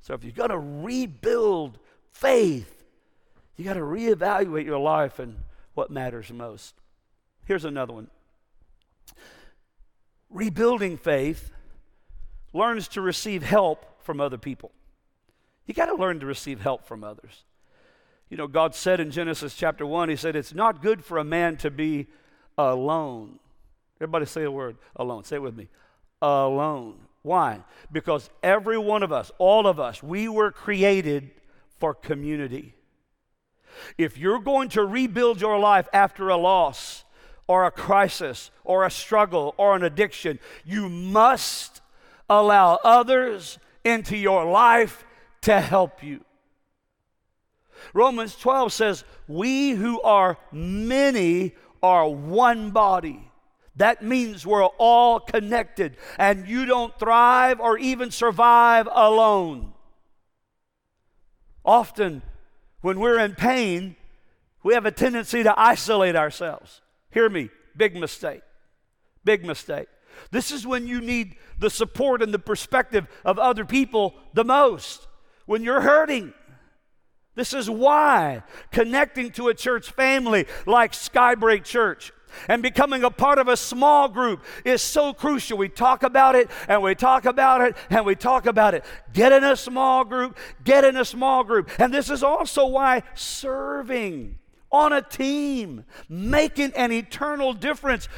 So 0.00 0.14
if 0.14 0.24
you're 0.24 0.32
going 0.32 0.50
to 0.50 0.58
rebuild 0.58 1.78
faith, 2.12 2.84
you 3.56 3.64
got 3.64 3.74
to 3.74 3.80
reevaluate 3.80 4.64
your 4.64 4.78
life 4.78 5.18
and 5.18 5.38
what 5.74 5.90
matters 5.90 6.32
most. 6.32 6.74
Here's 7.44 7.64
another 7.64 7.92
one. 7.92 8.08
Rebuilding 10.30 10.96
faith 10.96 11.50
learns 12.52 12.88
to 12.88 13.00
receive 13.00 13.42
help 13.42 14.02
from 14.02 14.20
other 14.20 14.38
people. 14.38 14.72
You 15.66 15.74
got 15.74 15.86
to 15.86 15.94
learn 15.94 16.20
to 16.20 16.26
receive 16.26 16.60
help 16.60 16.86
from 16.86 17.04
others. 17.04 17.44
You 18.30 18.36
know, 18.36 18.46
God 18.46 18.74
said 18.74 19.00
in 19.00 19.10
Genesis 19.10 19.54
chapter 19.54 19.86
1, 19.86 20.08
He 20.08 20.16
said, 20.16 20.36
It's 20.36 20.54
not 20.54 20.82
good 20.82 21.04
for 21.04 21.18
a 21.18 21.24
man 21.24 21.56
to 21.58 21.70
be 21.70 22.06
alone. 22.56 23.38
Everybody 23.96 24.26
say 24.26 24.44
a 24.44 24.50
word 24.50 24.76
alone. 24.96 25.24
Say 25.24 25.36
it 25.36 25.42
with 25.42 25.56
me. 25.56 25.68
Alone. 26.20 26.98
Why? 27.22 27.62
Because 27.90 28.30
every 28.42 28.78
one 28.78 29.02
of 29.02 29.12
us, 29.12 29.30
all 29.38 29.66
of 29.66 29.80
us, 29.80 30.02
we 30.02 30.28
were 30.28 30.50
created 30.50 31.30
for 31.78 31.94
community. 31.94 32.74
If 33.96 34.18
you're 34.18 34.40
going 34.40 34.70
to 34.70 34.84
rebuild 34.84 35.40
your 35.40 35.58
life 35.58 35.88
after 35.92 36.28
a 36.28 36.36
loss 36.36 37.04
or 37.46 37.64
a 37.64 37.70
crisis 37.70 38.50
or 38.64 38.84
a 38.84 38.90
struggle 38.90 39.54
or 39.56 39.76
an 39.76 39.82
addiction, 39.82 40.38
you 40.64 40.88
must 40.88 41.80
allow 42.28 42.78
others 42.84 43.58
into 43.84 44.16
your 44.16 44.44
life 44.44 45.04
to 45.42 45.60
help 45.60 46.02
you. 46.02 46.24
Romans 47.94 48.34
12 48.36 48.72
says, 48.72 49.04
We 49.28 49.70
who 49.70 50.00
are 50.02 50.36
many 50.52 51.54
are 51.82 52.08
one 52.08 52.70
body 52.70 53.27
that 53.78 54.02
means 54.02 54.46
we're 54.46 54.64
all 54.64 55.20
connected, 55.20 55.96
and 56.18 56.46
you 56.46 56.66
don't 56.66 56.96
thrive 56.98 57.60
or 57.60 57.78
even 57.78 58.10
survive 58.10 58.88
alone. 58.92 59.72
Often, 61.64 62.22
when 62.80 62.98
we're 62.98 63.20
in 63.20 63.34
pain, 63.34 63.96
we 64.62 64.74
have 64.74 64.86
a 64.86 64.90
tendency 64.90 65.42
to 65.42 65.58
isolate 65.58 66.16
ourselves. 66.16 66.80
Hear 67.10 67.30
me, 67.30 67.50
big 67.76 67.96
mistake. 67.96 68.42
Big 69.24 69.44
mistake. 69.44 69.88
This 70.30 70.50
is 70.50 70.66
when 70.66 70.86
you 70.86 71.00
need 71.00 71.36
the 71.58 71.70
support 71.70 72.22
and 72.22 72.34
the 72.34 72.38
perspective 72.38 73.06
of 73.24 73.38
other 73.38 73.64
people 73.64 74.14
the 74.34 74.44
most. 74.44 75.06
When 75.46 75.62
you're 75.62 75.80
hurting. 75.80 76.32
This 77.34 77.54
is 77.54 77.70
why 77.70 78.42
connecting 78.72 79.30
to 79.32 79.48
a 79.48 79.54
church 79.54 79.90
family 79.90 80.46
like 80.66 80.92
Skybreak 80.92 81.62
Church 81.62 82.12
and 82.48 82.62
becoming 82.62 83.04
a 83.04 83.10
part 83.10 83.38
of 83.38 83.48
a 83.48 83.56
small 83.56 84.08
group 84.08 84.42
is 84.64 84.82
so 84.82 85.12
crucial. 85.12 85.58
We 85.58 85.68
talk 85.68 86.02
about 86.02 86.34
it 86.34 86.50
and 86.68 86.82
we 86.82 86.94
talk 86.94 87.24
about 87.24 87.60
it 87.60 87.76
and 87.90 88.04
we 88.06 88.14
talk 88.14 88.46
about 88.46 88.74
it. 88.74 88.84
Get 89.12 89.32
in 89.32 89.44
a 89.44 89.56
small 89.56 90.04
group, 90.04 90.36
get 90.64 90.84
in 90.84 90.96
a 90.96 91.04
small 91.04 91.44
group. 91.44 91.70
And 91.78 91.92
this 91.92 92.10
is 92.10 92.22
also 92.22 92.66
why 92.66 93.02
serving 93.14 94.38
on 94.70 94.92
a 94.92 95.02
team, 95.02 95.84
making 96.08 96.72
an 96.74 96.92
eternal 96.92 97.52
difference 97.52 98.08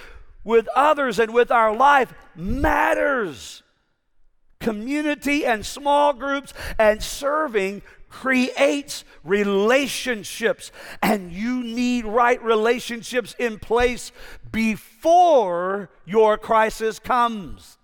with 0.45 0.69
others 0.75 1.19
and 1.19 1.33
with 1.33 1.51
our 1.51 1.75
life 1.75 2.13
matters. 2.35 3.63
Community 4.59 5.47
and 5.47 5.65
small 5.65 6.13
groups 6.13 6.53
and 6.79 7.03
serving 7.03 7.83
creates 8.11 9.05
relationships, 9.25 10.71
and 11.03 11.33
you 11.33 11.63
need 11.63 12.05
right 12.05 12.43
relationships 12.43 13.35
in 13.39 13.59
place 13.59 14.13
before 14.53 15.91
your 16.05 16.37
crisis 16.37 16.99
comes 16.99 17.79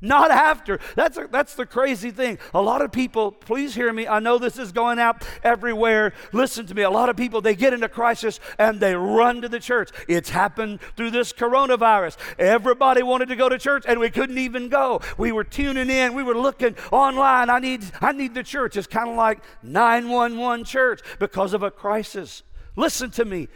not 0.00 0.30
after. 0.30 0.78
That's, 0.94 1.16
a, 1.16 1.28
that's 1.30 1.54
the 1.54 1.66
crazy 1.66 2.10
thing. 2.10 2.38
A 2.54 2.62
lot 2.62 2.82
of 2.82 2.92
people, 2.92 3.32
please 3.32 3.74
hear 3.74 3.92
me, 3.92 4.06
I 4.06 4.18
know 4.18 4.38
this 4.38 4.58
is 4.58 4.72
going 4.72 4.98
out 4.98 5.22
everywhere. 5.42 6.12
Listen 6.32 6.66
to 6.66 6.74
me. 6.74 6.82
A 6.82 6.90
lot 6.90 7.08
of 7.08 7.16
people, 7.16 7.40
they 7.40 7.54
get 7.54 7.72
into 7.72 7.88
crisis 7.88 8.40
and 8.58 8.80
they 8.80 8.94
run 8.94 9.42
to 9.42 9.48
the 9.48 9.60
church. 9.60 9.90
It's 10.08 10.30
happened 10.30 10.80
through 10.96 11.10
this 11.10 11.32
coronavirus. 11.32 12.16
Everybody 12.38 13.02
wanted 13.02 13.28
to 13.28 13.36
go 13.36 13.48
to 13.48 13.58
church 13.58 13.84
and 13.86 14.00
we 14.00 14.10
couldn't 14.10 14.38
even 14.38 14.68
go. 14.68 15.00
We 15.16 15.32
were 15.32 15.44
tuning 15.44 15.90
in, 15.90 16.14
we 16.14 16.22
were 16.22 16.36
looking 16.36 16.76
online. 16.92 17.50
I 17.50 17.58
need, 17.58 17.84
I 18.00 18.12
need 18.12 18.34
the 18.34 18.42
church. 18.42 18.76
It's 18.76 18.86
kind 18.86 19.08
of 19.08 19.16
like 19.16 19.40
911 19.62 20.64
church 20.64 21.00
because 21.18 21.52
of 21.52 21.62
a 21.62 21.70
crisis. 21.70 22.42
Listen 22.76 23.10
to 23.12 23.24
me. 23.24 23.48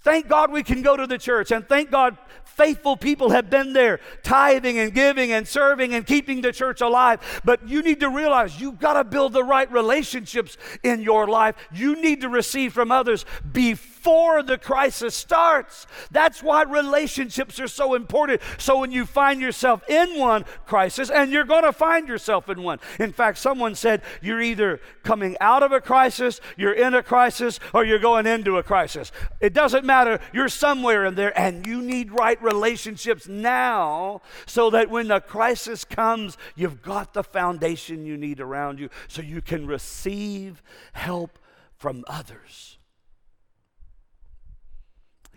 Thank 0.00 0.28
God 0.28 0.52
we 0.52 0.62
can 0.62 0.82
go 0.82 0.96
to 0.96 1.06
the 1.06 1.18
church, 1.18 1.50
and 1.50 1.68
thank 1.68 1.90
God 1.90 2.16
faithful 2.44 2.96
people 2.96 3.30
have 3.30 3.50
been 3.50 3.72
there, 3.72 4.00
tithing 4.22 4.78
and 4.78 4.92
giving 4.92 5.32
and 5.32 5.46
serving 5.46 5.94
and 5.94 6.06
keeping 6.06 6.40
the 6.40 6.52
church 6.52 6.80
alive. 6.80 7.40
But 7.44 7.68
you 7.68 7.82
need 7.82 8.00
to 8.00 8.08
realize 8.08 8.60
you've 8.60 8.80
got 8.80 8.94
to 8.94 9.04
build 9.04 9.32
the 9.32 9.44
right 9.44 9.70
relationships 9.70 10.56
in 10.82 11.02
your 11.02 11.26
life. 11.28 11.54
You 11.72 12.00
need 12.00 12.20
to 12.22 12.28
receive 12.28 12.72
from 12.72 12.90
others 12.90 13.24
before 13.52 13.97
the 14.04 14.58
crisis 14.60 15.14
starts. 15.14 15.86
That's 16.10 16.42
why 16.42 16.62
relationships 16.62 17.60
are 17.60 17.68
so 17.68 17.94
important. 17.94 18.40
So 18.56 18.78
when 18.78 18.92
you 18.92 19.04
find 19.04 19.40
yourself 19.40 19.82
in 19.88 20.18
one 20.18 20.44
crisis, 20.66 21.10
and 21.10 21.30
you're 21.30 21.44
going 21.44 21.64
to 21.64 21.72
find 21.72 22.08
yourself 22.08 22.48
in 22.48 22.62
one. 22.62 22.80
In 22.98 23.12
fact, 23.12 23.38
someone 23.38 23.74
said 23.74 24.02
you're 24.22 24.40
either 24.40 24.80
coming 25.02 25.36
out 25.40 25.62
of 25.62 25.72
a 25.72 25.80
crisis, 25.80 26.40
you're 26.56 26.72
in 26.72 26.94
a 26.94 27.02
crisis, 27.02 27.60
or 27.74 27.84
you're 27.84 27.98
going 27.98 28.26
into 28.26 28.56
a 28.56 28.62
crisis. 28.62 29.12
It 29.40 29.52
doesn't 29.52 29.84
matter. 29.84 30.20
You're 30.32 30.48
somewhere 30.48 31.04
in 31.04 31.14
there, 31.14 31.38
and 31.38 31.66
you 31.66 31.82
need 31.82 32.12
right 32.12 32.40
relationships 32.42 33.28
now 33.28 34.22
so 34.46 34.70
that 34.70 34.90
when 34.90 35.08
the 35.08 35.20
crisis 35.20 35.84
comes, 35.84 36.38
you've 36.56 36.82
got 36.82 37.12
the 37.12 37.24
foundation 37.24 38.06
you 38.06 38.16
need 38.16 38.40
around 38.40 38.78
you 38.78 38.88
so 39.08 39.20
you 39.22 39.42
can 39.42 39.66
receive 39.66 40.62
help 40.92 41.38
from 41.76 42.04
others. 42.08 42.77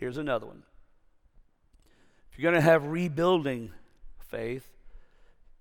Here's 0.02 0.18
another 0.18 0.48
one. 0.48 0.64
If 2.32 2.40
you're 2.40 2.52
going 2.52 2.60
to 2.60 2.68
have 2.68 2.88
rebuilding 2.88 3.72
faith, 4.18 4.68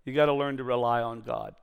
you 0.06 0.14
got 0.14 0.26
to 0.26 0.32
learn 0.32 0.56
to 0.56 0.64
rely 0.64 1.02
on 1.02 1.20
God. 1.20 1.54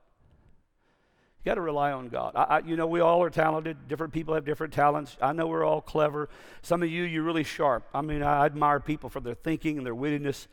You 1.40 1.50
got 1.50 1.56
to 1.56 1.60
rely 1.60 1.90
on 1.90 2.08
God. 2.08 2.36
I, 2.36 2.42
I, 2.42 2.58
you 2.60 2.76
know, 2.76 2.86
we 2.86 3.00
all 3.00 3.20
are 3.24 3.30
talented. 3.30 3.88
Different 3.88 4.12
people 4.12 4.34
have 4.34 4.44
different 4.44 4.72
talents. 4.72 5.16
I 5.20 5.32
know 5.32 5.48
we're 5.48 5.64
all 5.64 5.80
clever. 5.80 6.28
Some 6.62 6.84
of 6.84 6.88
you, 6.88 7.02
you're 7.02 7.24
really 7.24 7.42
sharp. 7.42 7.84
I 7.92 8.00
mean, 8.00 8.22
I 8.22 8.46
admire 8.46 8.78
people 8.78 9.10
for 9.10 9.18
their 9.18 9.34
thinking 9.34 9.78
and 9.78 9.84
their 9.84 9.94
wittiness. 9.94 10.46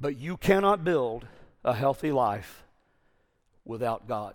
But 0.00 0.18
you 0.18 0.36
cannot 0.36 0.82
build 0.82 1.26
a 1.64 1.74
healthy 1.74 2.10
life 2.10 2.64
without 3.64 4.08
God. 4.08 4.34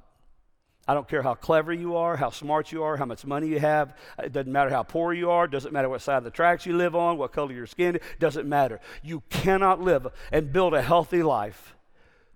I 0.87 0.93
don't 0.93 1.07
care 1.07 1.21
how 1.21 1.35
clever 1.35 1.73
you 1.73 1.97
are, 1.97 2.15
how 2.15 2.29
smart 2.29 2.71
you 2.71 2.83
are, 2.83 2.95
how 2.97 3.05
much 3.05 3.25
money 3.25 3.47
you 3.47 3.59
have. 3.59 3.93
Uh, 4.17 4.23
it 4.23 4.31
doesn't 4.31 4.51
matter 4.51 4.69
how 4.69 4.83
poor 4.83 5.13
you 5.13 5.29
are. 5.31 5.45
It 5.45 5.51
doesn't 5.51 5.73
matter 5.73 5.89
what 5.89 6.01
side 6.01 6.17
of 6.17 6.23
the 6.23 6.31
tracks 6.31 6.65
you 6.65 6.77
live 6.77 6.95
on, 6.95 7.17
what 7.17 7.33
color 7.33 7.51
your 7.51 7.67
skin. 7.67 7.95
It 7.95 8.19
doesn't 8.19 8.47
matter. 8.47 8.79
You 9.03 9.23
cannot 9.29 9.81
live 9.81 10.07
and 10.31 10.53
build 10.53 10.73
a 10.73 10.81
healthy 10.81 11.23
life 11.23 11.75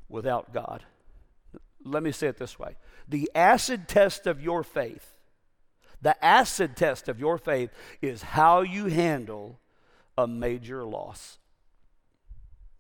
without 0.10 0.54
God 0.54 0.84
let 1.84 2.04
me 2.04 2.12
say 2.12 2.28
it 2.28 2.38
this 2.38 2.60
way 2.60 2.76
the 3.08 3.30
acid 3.36 3.88
test 3.88 4.28
of 4.28 4.42
your 4.42 4.64
faith, 4.64 5.18
the 6.02 6.24
acid 6.24 6.76
test 6.76 7.10
of 7.10 7.20
your 7.20 7.38
faith 7.38 7.70
is 8.02 8.22
how 8.22 8.62
you 8.62 8.86
handle 8.86 9.60
a 10.18 10.28
major 10.28 10.84
loss. 10.84 11.38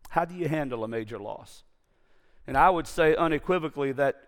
How 0.09 0.25
do 0.25 0.35
you 0.35 0.47
handle 0.47 0.83
a 0.83 0.87
major 0.87 1.17
loss? 1.17 1.63
And 2.45 2.57
I 2.57 2.69
would 2.69 2.87
say 2.87 3.15
unequivocally 3.15 3.93
that 3.93 4.21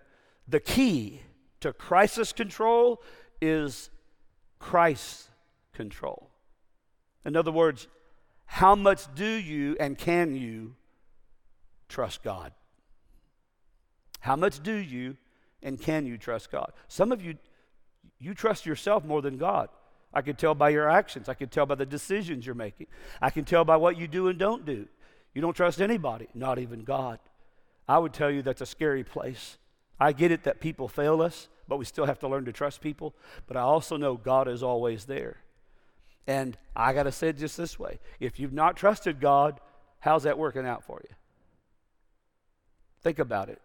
the 0.47 0.60
key 0.60 1.21
to 1.63 1.73
crisis 1.73 2.32
control 2.32 3.02
is 3.41 3.89
Christ's 4.60 5.30
control. 5.73 6.30
In 7.26 7.36
other 7.36 7.52
words, 7.52 7.88
how 8.45 8.76
much 8.76 9.13
do 9.15 9.26
you 9.26 9.76
and 9.80 9.97
can 9.97 10.36
you 10.36 10.76
trust 11.89 12.23
God? 12.23 12.52
How 14.19 14.36
much 14.36 14.62
do 14.62 14.73
you 14.73 15.17
and 15.62 15.80
can 15.80 16.06
you 16.06 16.17
trust 16.17 16.52
God? 16.52 16.71
Some 16.88 17.12
of 17.12 17.23
you, 17.23 17.36
you 18.19 18.34
trust 18.34 18.65
yourself 18.65 19.04
more 19.04 19.21
than 19.21 19.38
God. 19.38 19.69
I 20.13 20.21
can 20.21 20.36
tell 20.36 20.56
by 20.56 20.69
your 20.69 20.89
actions. 20.89 21.28
I 21.28 21.34
can 21.34 21.49
tell 21.49 21.65
by 21.65 21.76
the 21.76 21.86
decisions 21.86 22.45
you're 22.45 22.56
making. 22.56 22.88
I 23.21 23.30
can 23.30 23.45
tell 23.45 23.65
by 23.65 23.78
what 23.78 23.97
you 23.97 24.08
do 24.08 24.28
and 24.28 24.38
don't 24.38 24.65
do. 24.65 24.88
You 25.34 25.41
don't 25.41 25.56
trust 25.56 25.82
anybody, 25.82 26.28
not 26.34 26.60
even 26.60 26.84
God. 26.84 27.19
I 27.88 27.97
would 27.97 28.13
tell 28.13 28.30
you 28.30 28.41
that's 28.41 28.62
a 28.62 28.65
scary 28.65 29.04
place. 29.04 29.58
I 29.99 30.12
get 30.12 30.32
it 30.32 30.43
that 30.43 30.60
people 30.60 30.88
fail 30.88 31.21
us, 31.21 31.47
but 31.67 31.78
we 31.78 31.86
still 31.86 32.06
have 32.06 32.19
to 32.19 32.28
learn 32.28 32.45
to 32.45 32.52
trust 32.52 32.82
people. 32.82 33.15
But 33.47 33.58
I 33.58 33.62
also 33.62 33.97
know 33.97 34.15
God 34.15 34.47
is 34.47 34.63
always 34.63 35.06
there. 35.06 35.38
And 36.28 36.58
I 36.76 36.93
got 36.93 37.04
to 37.04 37.12
say 37.12 37.30
it 37.30 37.38
just 37.38 37.58
this 37.58 37.78
way 37.78 37.99
if 38.19 38.39
you've 38.39 38.54
not 38.54 38.78
trusted 38.78 39.19
God, 39.19 39.60
how's 39.99 40.23
that 40.23 40.38
working 40.38 40.65
out 40.65 40.84
for 40.84 41.02
you? 41.04 41.15
Think 43.02 43.19
about 43.19 43.49
it. 43.49 43.62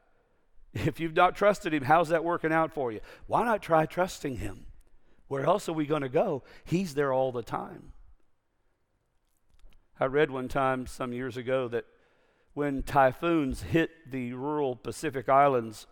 If 0.74 1.00
you've 1.00 1.16
not 1.16 1.34
trusted 1.34 1.72
Him, 1.72 1.84
how's 1.84 2.10
that 2.10 2.24
working 2.24 2.52
out 2.52 2.74
for 2.74 2.92
you? 2.92 3.00
Why 3.26 3.44
not 3.44 3.62
try 3.62 3.86
trusting 3.86 4.36
Him? 4.36 4.66
Where 5.26 5.44
else 5.44 5.68
are 5.68 5.72
we 5.72 5.86
going 5.86 6.02
to 6.02 6.08
go? 6.08 6.42
He's 6.64 6.94
there 6.94 7.12
all 7.12 7.32
the 7.32 7.42
time. 7.42 7.92
I 9.98 10.06
read 10.06 10.30
one 10.30 10.48
time 10.48 10.86
some 10.86 11.12
years 11.12 11.36
ago 11.36 11.68
that 11.68 11.84
when 12.54 12.82
typhoons 12.82 13.62
hit 13.62 13.90
the 14.10 14.32
rural 14.32 14.76
Pacific 14.76 15.28
Islands, 15.28 15.86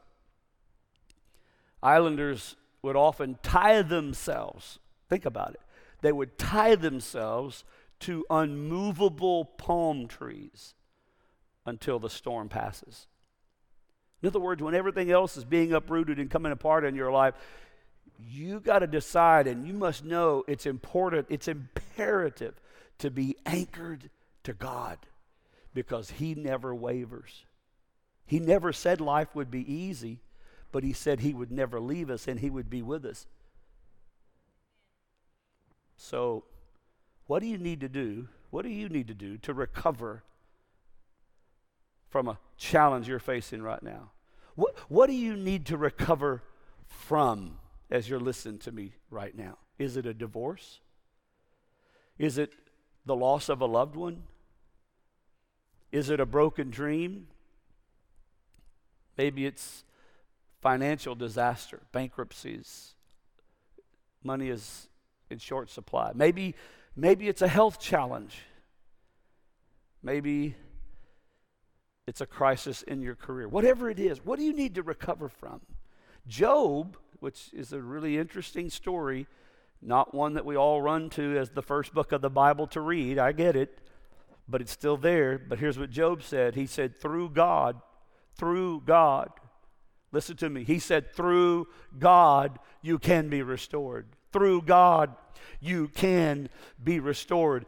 islanders 1.86 2.56
would 2.82 2.96
often 2.96 3.38
tie 3.42 3.82
themselves. 3.82 4.78
Think 5.08 5.24
about 5.24 5.50
it. 5.50 5.60
They 6.02 6.12
would 6.12 6.36
tie 6.38 6.74
themselves 6.74 7.64
to 8.00 8.24
unmovable 8.28 9.44
palm 9.44 10.08
trees 10.08 10.74
until 11.64 11.98
the 11.98 12.10
storm 12.10 12.48
passes. 12.48 13.06
In 14.22 14.28
other 14.28 14.40
words, 14.40 14.62
when 14.62 14.74
everything 14.74 15.10
else 15.10 15.36
is 15.36 15.44
being 15.44 15.72
uprooted 15.72 16.18
and 16.18 16.30
coming 16.30 16.52
apart 16.52 16.84
in 16.84 16.94
your 16.94 17.12
life, 17.12 17.34
you 18.18 18.60
got 18.60 18.80
to 18.80 18.86
decide 18.86 19.46
and 19.46 19.66
you 19.66 19.72
must 19.72 20.04
know 20.04 20.44
it's 20.48 20.66
important, 20.66 21.26
it's 21.30 21.48
imperative 21.48 22.60
to 22.98 23.10
be 23.10 23.36
anchored 23.44 24.10
to 24.44 24.52
God 24.52 24.98
because 25.74 26.10
He 26.10 26.34
never 26.34 26.74
wavers. 26.74 27.44
He 28.24 28.40
never 28.40 28.72
said 28.72 29.00
life 29.00 29.34
would 29.34 29.50
be 29.50 29.72
easy, 29.72 30.20
but 30.76 30.84
He 30.84 30.92
said 30.92 31.20
He 31.20 31.32
would 31.32 31.50
never 31.50 31.80
leave 31.80 32.10
us 32.10 32.28
and 32.28 32.38
He 32.38 32.50
would 32.50 32.68
be 32.68 32.82
with 32.82 33.06
us. 33.06 33.26
So, 35.96 36.44
what 37.26 37.40
do 37.40 37.46
you 37.46 37.56
need 37.56 37.80
to 37.80 37.88
do? 37.88 38.28
What 38.50 38.60
do 38.60 38.68
you 38.68 38.90
need 38.90 39.08
to 39.08 39.14
do 39.14 39.38
to 39.38 39.54
recover 39.54 40.22
from 42.10 42.28
a 42.28 42.38
challenge 42.58 43.08
you're 43.08 43.18
facing 43.18 43.62
right 43.62 43.82
now? 43.82 44.10
What, 44.54 44.76
what 44.90 45.06
do 45.06 45.14
you 45.14 45.34
need 45.34 45.64
to 45.64 45.78
recover 45.78 46.42
from 46.86 47.56
as 47.90 48.10
you're 48.10 48.20
listening 48.20 48.58
to 48.58 48.70
me 48.70 48.92
right 49.08 49.34
now? 49.34 49.56
Is 49.78 49.96
it 49.96 50.04
a 50.04 50.12
divorce? 50.12 50.80
Is 52.18 52.36
it 52.36 52.52
the 53.06 53.16
loss 53.16 53.48
of 53.48 53.62
a 53.62 53.66
loved 53.66 53.96
one? 53.96 54.24
Is 55.90 56.10
it 56.10 56.20
a 56.20 56.26
broken 56.26 56.68
dream? 56.68 57.28
Maybe 59.16 59.46
it's 59.46 59.85
financial 60.60 61.14
disaster, 61.14 61.82
bankruptcies. 61.92 62.94
Money 64.22 64.48
is 64.48 64.88
in 65.30 65.38
short 65.38 65.70
supply. 65.70 66.12
Maybe, 66.14 66.54
maybe 66.94 67.28
it's 67.28 67.42
a 67.42 67.48
health 67.48 67.80
challenge. 67.80 68.38
Maybe 70.02 70.54
it's 72.06 72.20
a 72.20 72.26
crisis 72.26 72.82
in 72.82 73.02
your 73.02 73.14
career. 73.14 73.48
Whatever 73.48 73.90
it 73.90 73.98
is, 73.98 74.24
what 74.24 74.38
do 74.38 74.44
you 74.44 74.52
need 74.52 74.76
to 74.76 74.82
recover 74.82 75.28
from? 75.28 75.60
Job, 76.26 76.96
which 77.20 77.50
is 77.52 77.72
a 77.72 77.80
really 77.80 78.18
interesting 78.18 78.70
story, 78.70 79.26
not 79.82 80.14
one 80.14 80.34
that 80.34 80.44
we 80.44 80.56
all 80.56 80.80
run 80.80 81.10
to 81.10 81.36
as 81.36 81.50
the 81.50 81.62
first 81.62 81.92
book 81.92 82.12
of 82.12 82.22
the 82.22 82.30
Bible 82.30 82.66
to 82.68 82.80
read. 82.80 83.18
I 83.18 83.32
get 83.32 83.56
it, 83.56 83.80
but 84.48 84.60
it's 84.60 84.72
still 84.72 84.96
there. 84.96 85.38
But 85.38 85.58
here's 85.58 85.78
what 85.78 85.90
Job 85.90 86.22
said 86.22 86.54
He 86.54 86.66
said, 86.66 87.00
Through 87.00 87.30
God, 87.30 87.80
through 88.36 88.82
God, 88.86 89.30
listen 90.12 90.36
to 90.38 90.48
me. 90.48 90.64
He 90.64 90.78
said, 90.78 91.14
Through 91.14 91.68
God, 91.98 92.58
you 92.82 92.98
can 92.98 93.28
be 93.28 93.42
restored. 93.42 94.06
Through 94.32 94.62
God, 94.62 95.14
you 95.60 95.88
can 95.88 96.48
be 96.82 97.00
restored. 97.00 97.66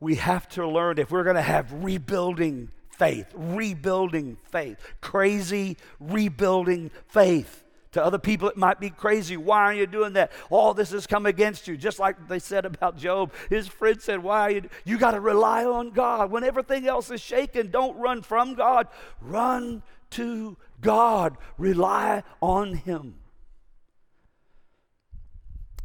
We 0.00 0.16
have 0.16 0.48
to 0.50 0.66
learn 0.66 0.98
if 0.98 1.10
we're 1.10 1.24
going 1.24 1.36
to 1.36 1.42
have 1.42 1.72
rebuilding 1.72 2.70
faith, 2.90 3.26
rebuilding 3.34 4.36
faith, 4.50 4.78
crazy 5.00 5.76
rebuilding 6.00 6.90
faith. 7.08 7.62
To 7.92 8.04
other 8.04 8.18
people, 8.18 8.48
it 8.48 8.58
might 8.58 8.78
be 8.78 8.90
crazy. 8.90 9.38
Why 9.38 9.60
are 9.60 9.72
you 9.72 9.86
doing 9.86 10.12
that? 10.14 10.30
All 10.50 10.74
this 10.74 10.90
has 10.90 11.06
come 11.06 11.24
against 11.24 11.66
you. 11.66 11.78
Just 11.78 11.98
like 11.98 12.28
they 12.28 12.38
said 12.38 12.66
about 12.66 12.98
Job. 12.98 13.32
His 13.48 13.68
friend 13.68 14.02
said, 14.02 14.22
Why 14.22 14.40
are 14.40 14.50
you? 14.50 14.62
You 14.84 14.98
got 14.98 15.12
to 15.12 15.20
rely 15.20 15.64
on 15.64 15.92
God. 15.92 16.30
When 16.30 16.44
everything 16.44 16.86
else 16.86 17.10
is 17.10 17.22
shaken, 17.22 17.70
don't 17.70 17.96
run 17.96 18.20
from 18.20 18.52
God. 18.52 18.88
Run 19.22 19.82
to 20.10 20.56
God. 20.80 21.36
Rely 21.58 22.22
on 22.40 22.74
Him. 22.74 23.16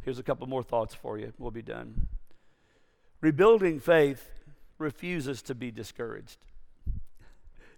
Here's 0.02 0.18
a 0.18 0.22
couple 0.22 0.46
more 0.46 0.62
thoughts 0.62 0.94
for 0.94 1.18
you. 1.18 1.32
We'll 1.38 1.50
be 1.50 1.62
done. 1.62 2.08
Rebuilding 3.20 3.78
faith 3.78 4.30
refuses 4.78 5.42
to 5.42 5.54
be 5.54 5.70
discouraged. 5.70 6.38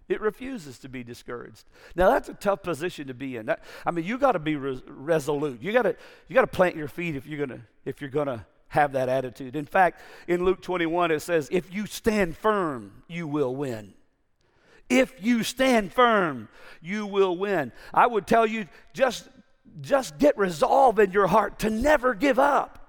It 0.07 0.21
refuses 0.21 0.77
to 0.79 0.89
be 0.89 1.03
discouraged. 1.03 1.63
Now 1.95 2.11
that's 2.11 2.29
a 2.29 2.33
tough 2.33 2.61
position 2.61 3.07
to 3.07 3.13
be 3.13 3.37
in. 3.37 3.47
That, 3.47 3.63
I 3.85 3.91
mean, 3.91 4.05
you 4.05 4.17
got 4.17 4.33
to 4.33 4.39
be 4.39 4.55
res- 4.55 4.83
resolute. 4.87 5.61
You 5.61 5.71
got 5.71 5.83
to 5.83 5.95
you 6.27 6.35
got 6.35 6.41
to 6.41 6.47
plant 6.47 6.75
your 6.75 6.87
feet 6.87 7.15
if 7.15 7.25
you're 7.25 7.45
gonna 7.45 7.61
if 7.85 8.01
you're 8.01 8.09
gonna 8.11 8.45
have 8.67 8.91
that 8.91 9.09
attitude. 9.09 9.55
In 9.55 9.65
fact, 9.65 10.01
in 10.27 10.45
Luke 10.45 10.61
21 10.61 11.09
it 11.09 11.21
says, 11.21 11.49
"If 11.51 11.73
you 11.73 11.87
stand 11.87 12.37
firm, 12.37 13.03
you 13.07 13.27
will 13.27 13.55
win." 13.55 13.93
If 14.89 15.23
you 15.23 15.43
stand 15.43 15.93
firm, 15.93 16.47
you 16.81 17.05
will 17.05 17.37
win. 17.37 17.71
I 17.93 18.07
would 18.07 18.27
tell 18.27 18.45
you 18.45 18.67
just 18.93 19.27
just 19.81 20.17
get 20.17 20.37
resolve 20.37 20.99
in 20.99 21.11
your 21.11 21.27
heart 21.27 21.59
to 21.59 21.69
never 21.69 22.13
give 22.13 22.39
up. 22.39 22.85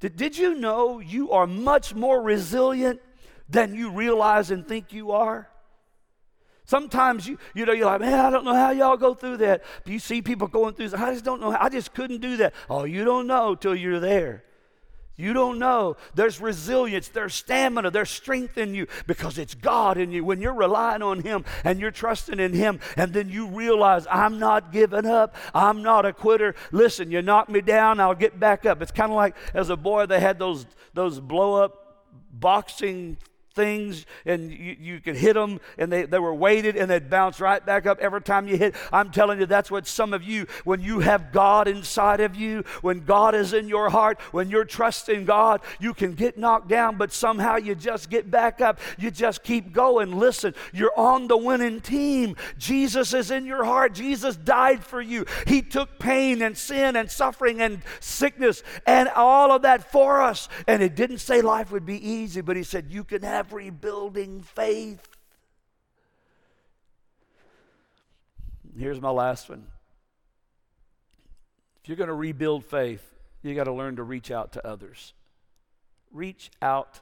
Did, 0.00 0.16
did 0.16 0.38
you 0.38 0.54
know 0.54 0.98
you 0.98 1.32
are 1.32 1.46
much 1.46 1.94
more 1.94 2.22
resilient 2.22 3.00
than 3.48 3.74
you 3.74 3.90
realize 3.90 4.50
and 4.50 4.66
think 4.66 4.92
you 4.92 5.12
are? 5.12 5.48
Sometimes 6.64 7.28
you, 7.28 7.38
you 7.54 7.64
know, 7.64 7.72
you're 7.72 7.86
like, 7.86 8.00
man, 8.00 8.18
I 8.18 8.28
don't 8.28 8.44
know 8.44 8.54
how 8.54 8.72
y'all 8.72 8.96
go 8.96 9.14
through 9.14 9.38
that. 9.38 9.62
You 9.84 10.00
see 10.00 10.20
people 10.20 10.48
going 10.48 10.74
through, 10.74 10.90
I 10.96 11.12
just 11.12 11.24
don't 11.24 11.40
know. 11.40 11.52
How, 11.52 11.58
I 11.60 11.68
just 11.68 11.94
couldn't 11.94 12.20
do 12.20 12.38
that. 12.38 12.54
Oh, 12.68 12.84
you 12.84 13.04
don't 13.04 13.26
know 13.26 13.54
till 13.54 13.74
you're 13.74 14.00
there. 14.00 14.42
You 15.16 15.32
don't 15.32 15.58
know. 15.58 15.96
There's 16.14 16.40
resilience, 16.40 17.08
there's 17.08 17.34
stamina, 17.34 17.90
there's 17.90 18.10
strength 18.10 18.58
in 18.58 18.74
you 18.74 18.86
because 19.06 19.38
it's 19.38 19.54
God 19.54 19.96
in 19.96 20.10
you. 20.10 20.24
When 20.24 20.42
you're 20.42 20.52
relying 20.52 21.00
on 21.00 21.22
Him 21.22 21.44
and 21.64 21.80
you're 21.80 21.90
trusting 21.90 22.38
in 22.38 22.52
Him, 22.52 22.80
and 22.96 23.14
then 23.14 23.30
you 23.30 23.46
realize, 23.46 24.06
I'm 24.10 24.38
not 24.38 24.72
giving 24.72 25.06
up, 25.06 25.34
I'm 25.54 25.82
not 25.82 26.04
a 26.04 26.12
quitter. 26.12 26.54
Listen, 26.70 27.10
you 27.10 27.22
knock 27.22 27.48
me 27.48 27.62
down, 27.62 27.98
I'll 27.98 28.14
get 28.14 28.38
back 28.38 28.66
up. 28.66 28.82
It's 28.82 28.92
kind 28.92 29.10
of 29.10 29.16
like 29.16 29.36
as 29.54 29.70
a 29.70 29.76
boy, 29.76 30.04
they 30.04 30.20
had 30.20 30.38
those, 30.38 30.66
those 30.92 31.18
blow 31.18 31.62
up 31.62 32.04
boxing 32.30 33.16
things 33.56 34.06
and 34.24 34.52
you, 34.52 34.76
you 34.78 35.00
could 35.00 35.16
hit 35.16 35.34
them 35.34 35.58
and 35.78 35.90
they, 35.90 36.04
they 36.04 36.18
were 36.18 36.34
weighted 36.34 36.76
and 36.76 36.90
they'd 36.90 37.10
bounce 37.10 37.40
right 37.40 37.64
back 37.64 37.86
up 37.86 37.98
every 37.98 38.22
time 38.22 38.46
you 38.46 38.56
hit. 38.56 38.76
I'm 38.92 39.10
telling 39.10 39.40
you, 39.40 39.46
that's 39.46 39.70
what 39.70 39.86
some 39.86 40.14
of 40.14 40.22
you, 40.22 40.46
when 40.64 40.80
you 40.80 41.00
have 41.00 41.32
God 41.32 41.66
inside 41.66 42.20
of 42.20 42.36
you, 42.36 42.62
when 42.82 43.04
God 43.04 43.34
is 43.34 43.52
in 43.52 43.68
your 43.68 43.90
heart, 43.90 44.20
when 44.30 44.50
you're 44.50 44.64
trusting 44.64 45.24
God, 45.24 45.62
you 45.80 45.94
can 45.94 46.12
get 46.14 46.38
knocked 46.38 46.68
down, 46.68 46.96
but 46.96 47.12
somehow 47.12 47.56
you 47.56 47.74
just 47.74 48.10
get 48.10 48.30
back 48.30 48.60
up. 48.60 48.78
You 48.98 49.10
just 49.10 49.42
keep 49.42 49.72
going. 49.72 50.16
Listen, 50.16 50.54
you're 50.72 50.96
on 50.96 51.26
the 51.26 51.36
winning 51.36 51.80
team. 51.80 52.36
Jesus 52.58 53.14
is 53.14 53.30
in 53.30 53.46
your 53.46 53.64
heart. 53.64 53.94
Jesus 53.94 54.36
died 54.36 54.84
for 54.84 55.00
you. 55.00 55.24
He 55.46 55.62
took 55.62 55.98
pain 55.98 56.42
and 56.42 56.56
sin 56.56 56.96
and 56.96 57.10
suffering 57.10 57.62
and 57.62 57.82
sickness 58.00 58.62
and 58.86 59.08
all 59.08 59.50
of 59.52 59.62
that 59.62 59.90
for 59.90 60.20
us. 60.20 60.48
And 60.66 60.82
it 60.82 60.94
didn't 60.94 61.18
say 61.18 61.40
life 61.40 61.72
would 61.72 61.86
be 61.86 62.06
easy, 62.06 62.42
but 62.42 62.56
He 62.56 62.62
said, 62.62 62.86
You 62.90 63.04
can 63.04 63.22
have 63.22 63.45
have 63.46 63.52
rebuilding 63.52 64.42
faith. 64.42 65.08
Here's 68.76 69.00
my 69.00 69.10
last 69.10 69.48
one. 69.48 69.66
If 71.82 71.88
you're 71.88 71.96
going 71.96 72.08
to 72.08 72.14
rebuild 72.14 72.64
faith, 72.64 73.02
you 73.42 73.54
got 73.54 73.64
to 73.64 73.72
learn 73.72 73.96
to 73.96 74.02
reach 74.02 74.30
out 74.30 74.52
to 74.52 74.66
others. 74.66 75.14
Reach 76.12 76.50
out 76.60 77.00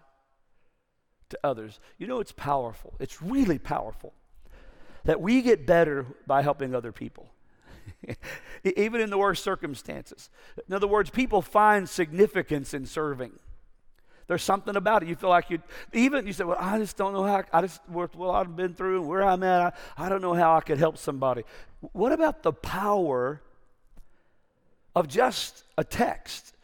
to 1.30 1.38
others. 1.42 1.80
You 1.98 2.06
know, 2.06 2.20
it's 2.20 2.32
powerful. 2.32 2.94
It's 3.00 3.22
really 3.22 3.58
powerful 3.58 4.12
that 5.04 5.20
we 5.20 5.42
get 5.42 5.66
better 5.66 6.06
by 6.26 6.42
helping 6.42 6.74
other 6.74 6.92
people. 6.92 7.28
Even 8.64 9.00
in 9.00 9.10
the 9.10 9.18
worst 9.18 9.42
circumstances. 9.42 10.30
In 10.68 10.74
other 10.74 10.86
words, 10.86 11.10
people 11.10 11.42
find 11.42 11.88
significance 11.88 12.74
in 12.74 12.86
serving. 12.86 13.32
There's 14.26 14.42
something 14.42 14.76
about 14.76 15.02
it. 15.02 15.08
You 15.08 15.16
feel 15.16 15.30
like 15.30 15.50
you 15.50 15.60
even 15.92 16.26
you 16.26 16.32
say, 16.32 16.44
"Well, 16.44 16.56
I 16.58 16.78
just 16.78 16.96
don't 16.96 17.12
know 17.12 17.24
how. 17.24 17.44
I 17.52 17.60
just 17.60 17.80
what 17.88 18.30
I've 18.30 18.56
been 18.56 18.74
through 18.74 19.00
and 19.00 19.08
where 19.08 19.22
I'm 19.22 19.42
at. 19.42 19.76
I, 19.96 20.06
I 20.06 20.08
don't 20.08 20.22
know 20.22 20.34
how 20.34 20.56
I 20.56 20.60
could 20.60 20.78
help 20.78 20.96
somebody." 20.96 21.42
What 21.92 22.12
about 22.12 22.42
the 22.42 22.52
power 22.52 23.42
of 24.94 25.08
just 25.08 25.64
a 25.76 25.84
text? 25.84 26.54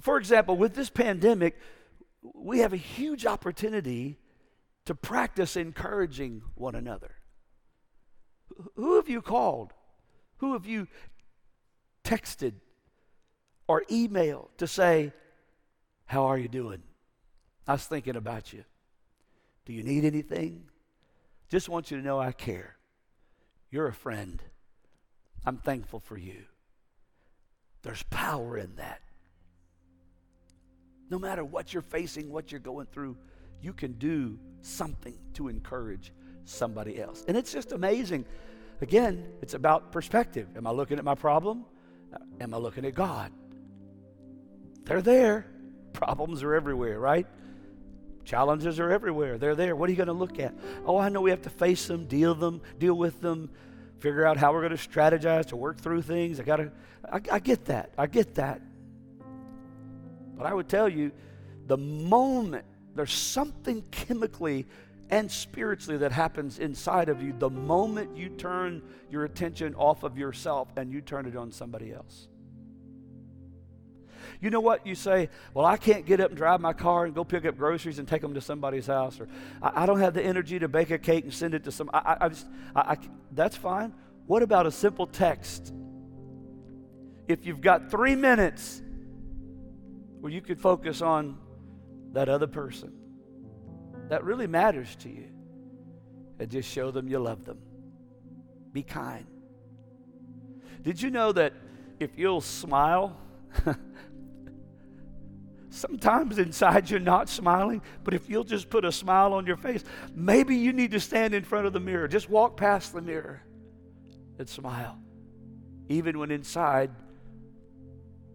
For 0.00 0.18
example, 0.18 0.56
with 0.56 0.74
this 0.74 0.90
pandemic, 0.90 1.58
we 2.34 2.58
have 2.58 2.72
a 2.72 2.78
huge 2.78 3.24
opportunity 3.24 4.18
to 4.84 4.94
practice 4.94 5.56
encouraging 5.56 6.42
one 6.54 6.74
another. 6.74 7.14
Who 8.76 8.96
have 8.96 9.08
you 9.08 9.22
called? 9.22 9.72
Who 10.38 10.52
have 10.52 10.66
you 10.66 10.88
texted 12.04 12.54
or 13.66 13.84
emailed 13.90 14.48
to 14.58 14.66
say, 14.66 15.12
How 16.06 16.24
are 16.26 16.38
you 16.38 16.48
doing? 16.48 16.82
I 17.66 17.72
was 17.72 17.84
thinking 17.84 18.16
about 18.16 18.52
you. 18.52 18.64
Do 19.64 19.72
you 19.72 19.82
need 19.82 20.04
anything? 20.04 20.64
Just 21.48 21.68
want 21.68 21.90
you 21.90 21.96
to 21.96 22.02
know 22.02 22.18
I 22.18 22.32
care. 22.32 22.76
You're 23.70 23.86
a 23.86 23.92
friend. 23.92 24.42
I'm 25.44 25.58
thankful 25.58 26.00
for 26.00 26.16
you. 26.16 26.44
There's 27.82 28.02
power 28.04 28.58
in 28.58 28.74
that. 28.76 29.00
No 31.08 31.18
matter 31.18 31.44
what 31.44 31.72
you're 31.72 31.82
facing, 31.82 32.30
what 32.30 32.52
you're 32.52 32.60
going 32.60 32.86
through, 32.86 33.16
you 33.60 33.72
can 33.72 33.92
do 33.92 34.38
something 34.62 35.18
to 35.34 35.48
encourage 35.48 36.12
somebody 36.44 37.00
else. 37.00 37.24
And 37.26 37.36
it's 37.36 37.52
just 37.52 37.72
amazing. 37.72 38.24
Again, 38.80 39.26
it's 39.42 39.54
about 39.54 39.92
perspective. 39.92 40.48
Am 40.56 40.66
I 40.66 40.70
looking 40.70 40.98
at 40.98 41.04
my 41.04 41.14
problem? 41.14 41.64
Am 42.40 42.54
I 42.54 42.56
looking 42.56 42.84
at 42.84 42.94
God? 42.94 43.32
They're 44.84 45.02
there. 45.02 45.46
Problems 45.92 46.42
are 46.42 46.54
everywhere, 46.54 46.98
right? 46.98 47.26
Challenges 48.24 48.78
are 48.78 48.90
everywhere. 48.90 49.38
They're 49.38 49.54
there. 49.54 49.74
What 49.74 49.88
are 49.88 49.92
you 49.92 49.96
going 49.96 50.06
to 50.08 50.12
look 50.12 50.38
at? 50.38 50.54
Oh, 50.84 50.98
I 50.98 51.08
know 51.08 51.20
we 51.20 51.30
have 51.30 51.42
to 51.42 51.50
face 51.50 51.86
them, 51.86 52.06
deal 52.06 52.34
them, 52.34 52.60
deal 52.78 52.94
with 52.94 53.20
them, 53.20 53.50
figure 53.98 54.24
out 54.24 54.36
how 54.36 54.52
we're 54.52 54.66
going 54.66 54.76
to 54.76 54.88
strategize 54.88 55.46
to 55.46 55.56
work 55.56 55.78
through 55.78 56.02
things. 56.02 56.38
I 56.38 56.42
got 56.44 56.56
to 56.56 56.70
I, 57.10 57.20
I 57.32 57.38
get 57.38 57.66
that. 57.66 57.92
I 57.96 58.06
get 58.06 58.34
that. 58.36 58.60
But 60.36 60.46
I 60.46 60.54
would 60.54 60.68
tell 60.68 60.88
you 60.88 61.12
the 61.66 61.76
moment 61.76 62.64
there's 62.94 63.12
something 63.12 63.82
chemically 63.90 64.66
and 65.10 65.30
spiritually 65.30 65.98
that 65.98 66.12
happens 66.12 66.58
inside 66.58 67.08
of 67.08 67.22
you 67.22 67.34
the 67.38 67.50
moment 67.50 68.16
you 68.16 68.28
turn 68.28 68.82
your 69.10 69.24
attention 69.24 69.74
off 69.74 70.02
of 70.02 70.16
yourself 70.16 70.68
and 70.76 70.92
you 70.92 71.00
turn 71.00 71.26
it 71.26 71.36
on 71.36 71.50
somebody 71.50 71.92
else. 71.92 72.28
You 74.40 74.50
know 74.50 74.60
what? 74.60 74.86
You 74.86 74.94
say, 74.94 75.28
Well, 75.52 75.66
I 75.66 75.76
can't 75.76 76.06
get 76.06 76.20
up 76.20 76.30
and 76.30 76.36
drive 76.36 76.60
my 76.60 76.72
car 76.72 77.04
and 77.04 77.14
go 77.14 77.24
pick 77.24 77.44
up 77.44 77.56
groceries 77.56 77.98
and 77.98 78.08
take 78.08 78.22
them 78.22 78.34
to 78.34 78.40
somebody's 78.40 78.86
house, 78.86 79.20
or 79.20 79.28
I, 79.62 79.82
I 79.82 79.86
don't 79.86 80.00
have 80.00 80.14
the 80.14 80.22
energy 80.22 80.58
to 80.58 80.68
bake 80.68 80.90
a 80.90 80.98
cake 80.98 81.24
and 81.24 81.34
send 81.34 81.54
it 81.54 81.64
to 81.64 81.72
some. 81.72 81.90
I, 81.92 82.16
I 82.20 82.28
just, 82.28 82.46
I, 82.74 82.96
that's 83.32 83.56
fine. 83.56 83.92
What 84.26 84.42
about 84.42 84.66
a 84.66 84.70
simple 84.70 85.06
text? 85.06 85.74
If 87.28 87.46
you've 87.46 87.60
got 87.60 87.90
three 87.90 88.16
minutes 88.16 88.82
where 90.20 90.32
you 90.32 90.40
could 90.40 90.60
focus 90.60 91.02
on 91.02 91.38
that 92.12 92.28
other 92.28 92.46
person 92.46 92.92
that 94.08 94.24
really 94.24 94.46
matters 94.48 94.96
to 94.96 95.08
you, 95.08 95.26
and 96.40 96.50
just 96.50 96.68
show 96.68 96.90
them 96.90 97.06
you 97.06 97.18
love 97.18 97.44
them. 97.44 97.58
Be 98.72 98.82
kind. 98.82 99.26
Did 100.82 101.00
you 101.00 101.10
know 101.10 101.32
that 101.32 101.52
if 102.00 102.10
you'll 102.16 102.40
smile, 102.40 103.16
Sometimes 105.70 106.38
inside 106.38 106.90
you're 106.90 106.98
not 106.98 107.28
smiling, 107.28 107.80
but 108.02 108.12
if 108.12 108.28
you'll 108.28 108.44
just 108.44 108.68
put 108.68 108.84
a 108.84 108.90
smile 108.90 109.32
on 109.32 109.46
your 109.46 109.56
face, 109.56 109.84
maybe 110.14 110.56
you 110.56 110.72
need 110.72 110.90
to 110.90 111.00
stand 111.00 111.32
in 111.32 111.44
front 111.44 111.66
of 111.66 111.72
the 111.72 111.80
mirror. 111.80 112.08
Just 112.08 112.28
walk 112.28 112.56
past 112.56 112.92
the 112.92 113.00
mirror 113.00 113.40
and 114.38 114.48
smile. 114.48 114.98
Even 115.88 116.18
when 116.18 116.32
inside, 116.32 116.90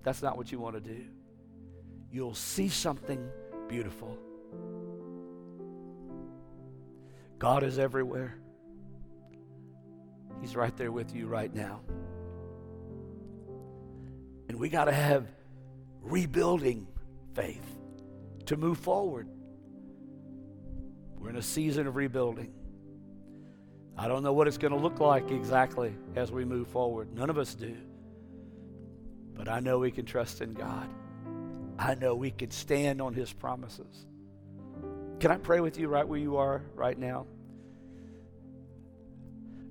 that's 0.02 0.22
not 0.22 0.38
what 0.38 0.52
you 0.52 0.60
want 0.60 0.76
to 0.76 0.82
do. 0.82 1.04
You'll 2.10 2.36
see 2.36 2.70
something 2.70 3.30
beautiful. 3.68 4.18
God 7.38 7.64
is 7.64 7.78
everywhere. 7.78 8.38
He's 10.40 10.56
right 10.56 10.76
there 10.78 10.92
with 10.92 11.14
you 11.14 11.28
right 11.28 11.54
now. 11.54 11.82
And 14.48 14.58
we 14.58 14.70
got 14.70 14.86
to 14.86 14.94
have 14.94 15.28
rebuilding 16.02 16.88
faith 17.36 17.78
to 18.48 18.58
move 18.58 18.80
forward. 18.80 19.28
We're 21.20 21.30
in 21.30 21.36
a 21.36 21.42
season 21.42 21.86
of 21.88 21.96
rebuilding. 21.96 22.54
I 23.98 24.08
don't 24.08 24.24
know 24.24 24.34
what 24.34 24.48
it's 24.48 24.58
going 24.58 24.74
to 24.74 24.80
look 24.80 25.00
like 25.00 25.32
exactly 25.32 25.94
as 26.16 26.32
we 26.32 26.46
move 26.46 26.68
forward. 26.68 27.14
None 27.16 27.30
of 27.30 27.38
us 27.38 27.56
do. 27.56 27.76
But 29.36 29.50
I 29.50 29.60
know 29.60 29.80
we 29.80 29.92
can 29.92 30.06
trust 30.06 30.42
in 30.42 30.54
God. 30.54 30.88
I 31.78 31.96
know 31.96 32.16
we 32.16 32.32
can 32.32 32.52
stand 32.52 33.02
on 33.02 33.14
His 33.14 33.32
promises. 33.34 34.06
Can 35.20 35.32
I 35.32 35.38
pray 35.38 35.60
with 35.60 35.78
you 35.80 35.88
right 35.88 36.08
where 36.08 36.20
you 36.20 36.38
are 36.38 36.62
right 36.74 36.98
now? 36.98 37.26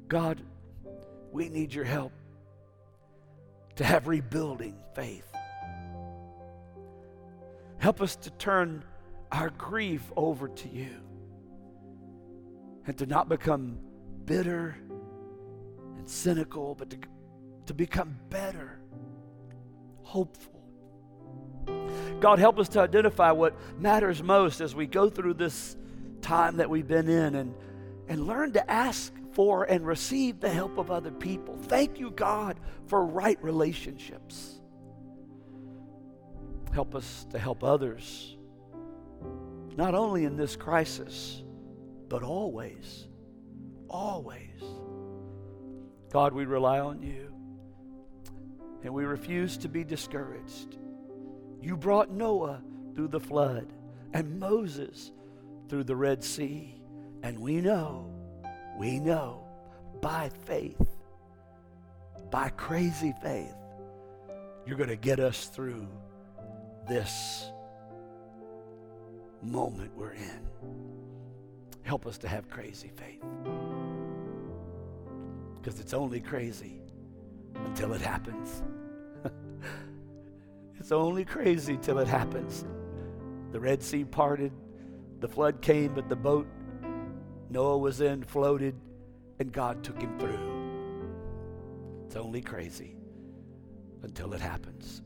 God, 0.09 0.41
we 1.33 1.49
need 1.49 1.73
your 1.73 1.85
help 1.85 2.13
to 3.77 3.85
have 3.85 4.07
rebuilding 4.07 4.77
faith. 4.95 5.34
Help 7.85 8.01
us 8.01 8.17
to 8.17 8.31
turn 8.31 8.83
our 9.31 9.51
grief 9.51 10.11
over 10.17 10.49
to 10.49 10.69
you 10.71 10.89
and 12.87 12.97
to 12.97 13.05
not 13.05 13.29
become 13.29 13.77
bitter 14.25 14.75
and 15.99 16.09
cynical, 16.09 16.75
but 16.75 16.89
to, 16.89 16.97
to 17.67 17.75
become 17.75 18.17
better, 18.31 18.81
hopeful. 20.01 20.63
God, 22.21 22.39
help 22.39 22.59
us 22.59 22.71
to 22.71 22.81
identify 22.81 23.33
what 23.33 23.55
matters 23.79 24.23
most 24.23 24.63
as 24.63 24.75
we 24.75 24.87
go 24.87 25.11
through 25.11 25.35
this 25.35 25.77
time 26.23 26.57
that 26.57 26.71
we've 26.71 26.89
been 26.89 27.11
in 27.11 27.35
and, 27.35 27.55
and 28.09 28.27
learn 28.27 28.55
to 28.55 28.71
ask 28.71 29.13
for 29.33 29.65
and 29.65 29.87
receive 29.87 30.41
the 30.41 30.49
help 30.49 30.79
of 30.79 30.91
other 30.91 31.11
people. 31.11 31.59
Thank 31.59 32.01
you, 32.01 32.13
God, 32.13 32.59
for 32.87 33.05
right 33.05 33.37
relationships. 33.45 34.63
Help 36.75 36.95
us 36.95 37.27
to 37.31 37.39
help 37.39 37.65
others, 37.65 38.37
not 39.77 39.95
only 39.95 40.25
in 40.25 40.37
this 40.37 40.57
crisis, 40.57 41.43
but 42.09 42.23
always. 42.23 43.07
Always. 43.89 44.61
God, 46.13 46.33
we 46.33 46.45
rely 46.45 46.81
on 46.81 47.01
you 47.01 47.33
and 48.83 48.93
we 48.93 49.05
refuse 49.05 49.57
to 49.59 49.69
be 49.69 49.85
discouraged. 49.85 50.77
You 51.63 51.77
brought 51.77 52.11
Noah 52.11 52.61
through 52.95 53.09
the 53.09 53.21
flood 53.21 53.73
and 54.13 54.39
Moses 54.39 55.13
through 55.69 55.85
the 55.85 55.97
Red 55.97 56.23
Sea, 56.23 56.75
and 57.23 57.39
we 57.39 57.61
know 57.61 58.11
we 58.77 58.99
know 58.99 59.47
by 60.01 60.31
faith, 60.47 60.89
by 62.31 62.49
crazy 62.51 63.15
faith, 63.23 63.55
you're 64.67 64.77
going 64.77 64.89
to 64.89 64.97
get 64.97 65.21
us 65.21 65.47
through 65.47 65.87
this 66.89 67.51
moment 69.43 69.91
we're 69.97 70.13
in. 70.13 70.49
Help 71.83 72.07
us 72.07 72.19
to 72.19 72.29
have 72.29 72.49
crazy 72.49 72.91
faith. 72.97 73.23
Because 75.57 75.81
it's 75.81 75.95
only 75.95 76.21
crazy 76.21 76.81
until 77.67 77.93
it 77.93 78.01
happens. 78.01 78.63
it's 80.79 80.93
only 80.93 81.25
crazy 81.25 81.77
till 81.77 81.99
it 81.99 82.09
happens. 82.09 82.65
The 83.53 83.61
Red 83.61 83.83
Sea 83.83 84.05
parted, 84.05 84.53
the 85.21 85.29
flood 85.29 85.63
came, 85.63 85.95
but 85.95 86.09
the 86.09 86.17
boat 86.17 86.47
Noah 87.51 87.79
was 87.79 88.01
in, 88.01 88.23
floated, 88.25 88.75
and 89.39 89.53
God 89.53 89.85
took 89.85 90.01
him 90.01 90.19
through. 90.19 90.55
It's 92.07 92.17
only 92.17 92.41
crazy 92.41 92.97
until 94.03 94.33
it 94.35 94.41
happens. 94.41 95.03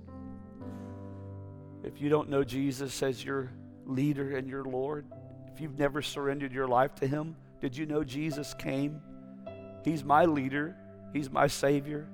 If 1.88 2.02
you 2.02 2.10
don't 2.10 2.28
know 2.28 2.44
Jesus 2.44 3.02
as 3.02 3.24
your 3.24 3.50
leader 3.86 4.36
and 4.36 4.46
your 4.46 4.62
Lord, 4.62 5.06
if 5.54 5.58
you've 5.58 5.78
never 5.78 6.02
surrendered 6.02 6.52
your 6.52 6.68
life 6.68 6.94
to 6.96 7.06
Him, 7.06 7.34
did 7.62 7.74
you 7.74 7.86
know 7.86 8.04
Jesus 8.04 8.52
came? 8.52 9.00
He's 9.82 10.04
my 10.04 10.26
leader, 10.26 10.76
He's 11.14 11.30
my 11.30 11.46
Savior. 11.46 12.06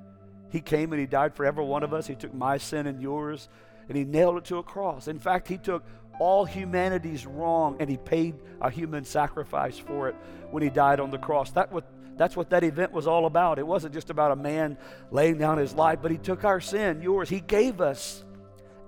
He 0.48 0.60
came 0.60 0.92
and 0.92 1.00
He 1.00 1.08
died 1.08 1.34
for 1.34 1.44
every 1.44 1.64
one 1.64 1.82
of 1.82 1.92
us. 1.92 2.06
He 2.06 2.14
took 2.14 2.32
my 2.32 2.56
sin 2.56 2.86
and 2.86 3.02
yours, 3.02 3.48
and 3.88 3.98
He 3.98 4.04
nailed 4.04 4.36
it 4.36 4.44
to 4.44 4.58
a 4.58 4.62
cross. 4.62 5.08
In 5.08 5.18
fact, 5.18 5.48
He 5.48 5.58
took 5.58 5.82
all 6.20 6.44
humanity's 6.44 7.26
wrong, 7.26 7.76
and 7.80 7.90
he 7.90 7.96
paid 7.96 8.36
a 8.60 8.70
human 8.70 9.04
sacrifice 9.04 9.76
for 9.76 10.08
it 10.08 10.14
when 10.52 10.62
he 10.62 10.70
died 10.70 11.00
on 11.00 11.10
the 11.10 11.18
cross. 11.18 11.50
That 11.50 11.72
what, 11.72 11.84
that's 12.16 12.36
what 12.36 12.50
that 12.50 12.62
event 12.62 12.92
was 12.92 13.08
all 13.08 13.26
about. 13.26 13.58
It 13.58 13.66
wasn't 13.66 13.92
just 13.92 14.10
about 14.10 14.30
a 14.30 14.36
man 14.36 14.78
laying 15.10 15.36
down 15.36 15.58
his 15.58 15.74
life, 15.74 15.98
but 16.00 16.12
he 16.12 16.18
took 16.18 16.44
our 16.44 16.60
sin, 16.60 17.02
yours. 17.02 17.28
He 17.28 17.40
gave 17.40 17.80
us 17.80 18.24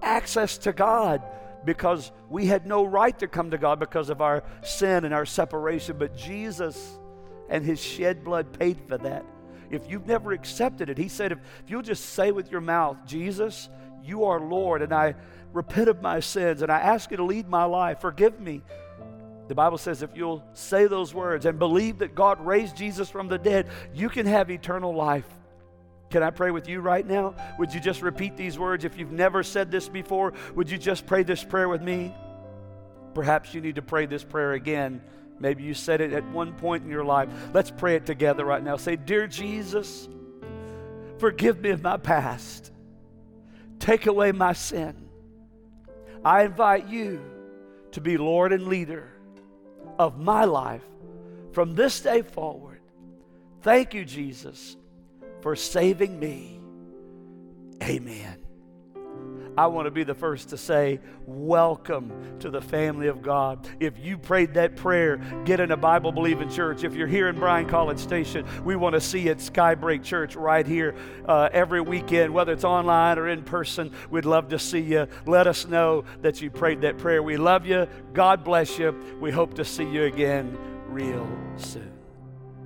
access 0.03 0.59
to 0.59 0.73
God 0.73 1.23
because 1.65 2.13
we 2.31 2.47
had 2.47 2.67
no 2.67 2.85
right 2.85 3.19
to 3.19 3.27
come 3.27 3.51
to 3.51 3.59
God 3.59 3.81
because 3.81 4.09
of 4.09 4.21
our 4.21 4.45
sin 4.63 5.05
and 5.05 5.13
our 5.13 5.27
separation. 5.27 5.99
But 5.99 6.17
Jesus 6.17 6.99
and 7.49 7.65
his 7.65 7.83
shed 7.83 8.25
blood 8.25 8.59
paid 8.59 8.81
for 8.89 8.99
that. 8.99 9.25
If 9.71 9.91
you've 9.91 10.07
never 10.07 10.33
accepted 10.33 10.89
it, 10.89 10.97
he 10.97 11.09
said, 11.09 11.33
if, 11.33 11.39
if 11.65 11.71
you'll 11.71 11.83
just 11.83 12.11
say 12.11 12.31
with 12.31 12.53
your 12.53 12.61
mouth, 12.61 12.99
Jesus, 13.05 13.69
you 14.05 14.25
are 14.25 14.39
Lord, 14.39 14.81
and 14.81 14.93
I 14.93 15.17
repent 15.53 15.89
of 15.89 16.01
my 16.03 16.21
sins 16.21 16.63
and 16.63 16.71
I 16.71 16.79
ask 16.79 17.11
you 17.11 17.17
to 17.17 17.25
lead 17.25 17.49
my 17.49 17.65
life. 17.65 18.01
Forgive 18.01 18.39
me. 18.39 18.63
The 19.49 19.55
Bible 19.55 19.79
says 19.79 20.03
if 20.03 20.11
you'll 20.15 20.45
say 20.53 20.87
those 20.87 21.15
words 21.15 21.47
and 21.47 21.59
believe 21.59 21.99
that 21.99 22.15
God 22.15 22.45
raised 22.45 22.77
Jesus 22.77 23.09
from 23.09 23.29
the 23.29 23.39
dead, 23.39 23.69
you 23.95 24.09
can 24.09 24.27
have 24.27 24.51
eternal 24.51 24.95
life. 24.95 25.27
Can 26.17 26.23
I 26.23 26.31
pray 26.31 26.51
with 26.51 26.67
you 26.67 26.81
right 26.81 27.07
now? 27.07 27.35
Would 27.59 27.75
you 27.75 27.79
just 27.79 28.01
repeat 28.01 28.39
these 28.39 28.59
words? 28.59 28.87
If 28.87 28.97
you've 28.97 29.13
never 29.13 29.43
said 29.43 29.71
this 29.71 29.87
before, 29.87 30.33
would 30.55 30.71
you 30.71 30.79
just 30.79 31.05
pray 31.05 31.25
this 31.25 31.45
prayer 31.45 31.69
with 31.69 31.83
me? 31.83 32.15
Perhaps 33.13 33.53
you 33.53 33.61
need 33.61 33.75
to 33.75 33.83
pray 33.83 34.07
this 34.07 34.25
prayer 34.25 34.55
again. 34.55 35.03
Maybe 35.39 35.63
you 35.63 35.75
said 35.75 36.01
it 36.01 36.15
at 36.15 36.27
one 36.31 36.55
point 36.55 36.85
in 36.85 36.91
your 36.91 37.05
life. 37.05 37.29
Let's 37.53 37.71
pray 37.71 37.97
it 37.97 38.07
together 38.07 38.47
right 38.47 38.65
now. 38.65 38.79
Say, 38.79 38.97
Dear 38.97 39.27
Jesus, 39.27 40.09
forgive 41.19 41.61
me 41.61 41.69
of 41.69 41.83
my 41.83 41.99
past. 41.99 42.73
Take 43.79 44.07
away 44.07 44.33
my 44.33 44.55
sin. 44.55 45.11
I 46.25 46.45
invite 46.45 46.89
you 46.89 47.21
to 47.93 48.01
be 48.01 48.17
Lord 48.17 48.55
and 48.55 48.69
leader 48.69 49.07
of 49.99 50.19
my 50.19 50.47
life 50.47 50.81
from 51.53 51.75
this 51.75 52.01
day 52.01 52.23
forward. 52.23 52.81
Thank 53.61 53.93
you, 53.93 54.07
Jesus, 54.07 54.79
for 55.47 55.55
saving 55.55 56.19
me. 56.19 56.59
Amen. 57.81 58.37
I 59.57 59.69
want 59.69 59.87
to 59.87 59.93
be 59.93 60.03
the 60.03 60.13
first 60.13 60.49
to 60.49 60.57
say, 60.59 60.99
Welcome 61.25 62.41
to 62.41 62.51
the 62.51 62.61
family 62.61 63.07
of 63.07 63.23
God. 63.23 63.69
If 63.79 63.97
you 63.97 64.19
prayed 64.19 64.55
that 64.55 64.75
prayer, 64.75 65.19
get 65.45 65.61
in 65.61 65.71
a 65.71 65.77
Bible 65.77 66.11
believing 66.11 66.51
church. 66.51 66.83
If 66.83 66.97
you're 66.97 67.07
here 67.07 67.29
in 67.29 67.39
Bryan 67.39 67.69
College 67.69 68.01
Station, 68.01 68.45
we 68.65 68.75
want 68.75 68.95
to 68.95 69.01
see 69.01 69.21
you 69.21 69.31
at 69.31 69.39
Skybreak 69.39 70.03
Church 70.03 70.35
right 70.35 70.67
here 70.67 70.97
uh, 71.27 71.49
every 71.53 71.81
weekend, 71.81 72.35
whether 72.35 72.53
it's 72.53 72.65
online 72.65 73.17
or 73.17 73.29
in 73.29 73.45
person. 73.45 73.93
We'd 74.11 74.25
love 74.25 74.49
to 74.49 74.59
see 74.59 74.81
you. 74.81 75.07
Let 75.27 75.47
us 75.47 75.65
know 75.65 76.07
that 76.23 76.43
you 76.43 76.51
prayed 76.51 76.81
that 76.81 76.99
prayer. 76.99 77.23
We 77.23 77.37
love 77.37 77.67
you. 77.67 77.87
God 78.15 78.43
bless 78.43 78.81
you. 78.81 79.01
We 79.21 79.31
hope 79.31 79.55
to 79.55 79.65
see 79.65 79.89
you 79.89 80.07
again 80.07 80.59
real 80.89 81.25
soon. 81.57 81.96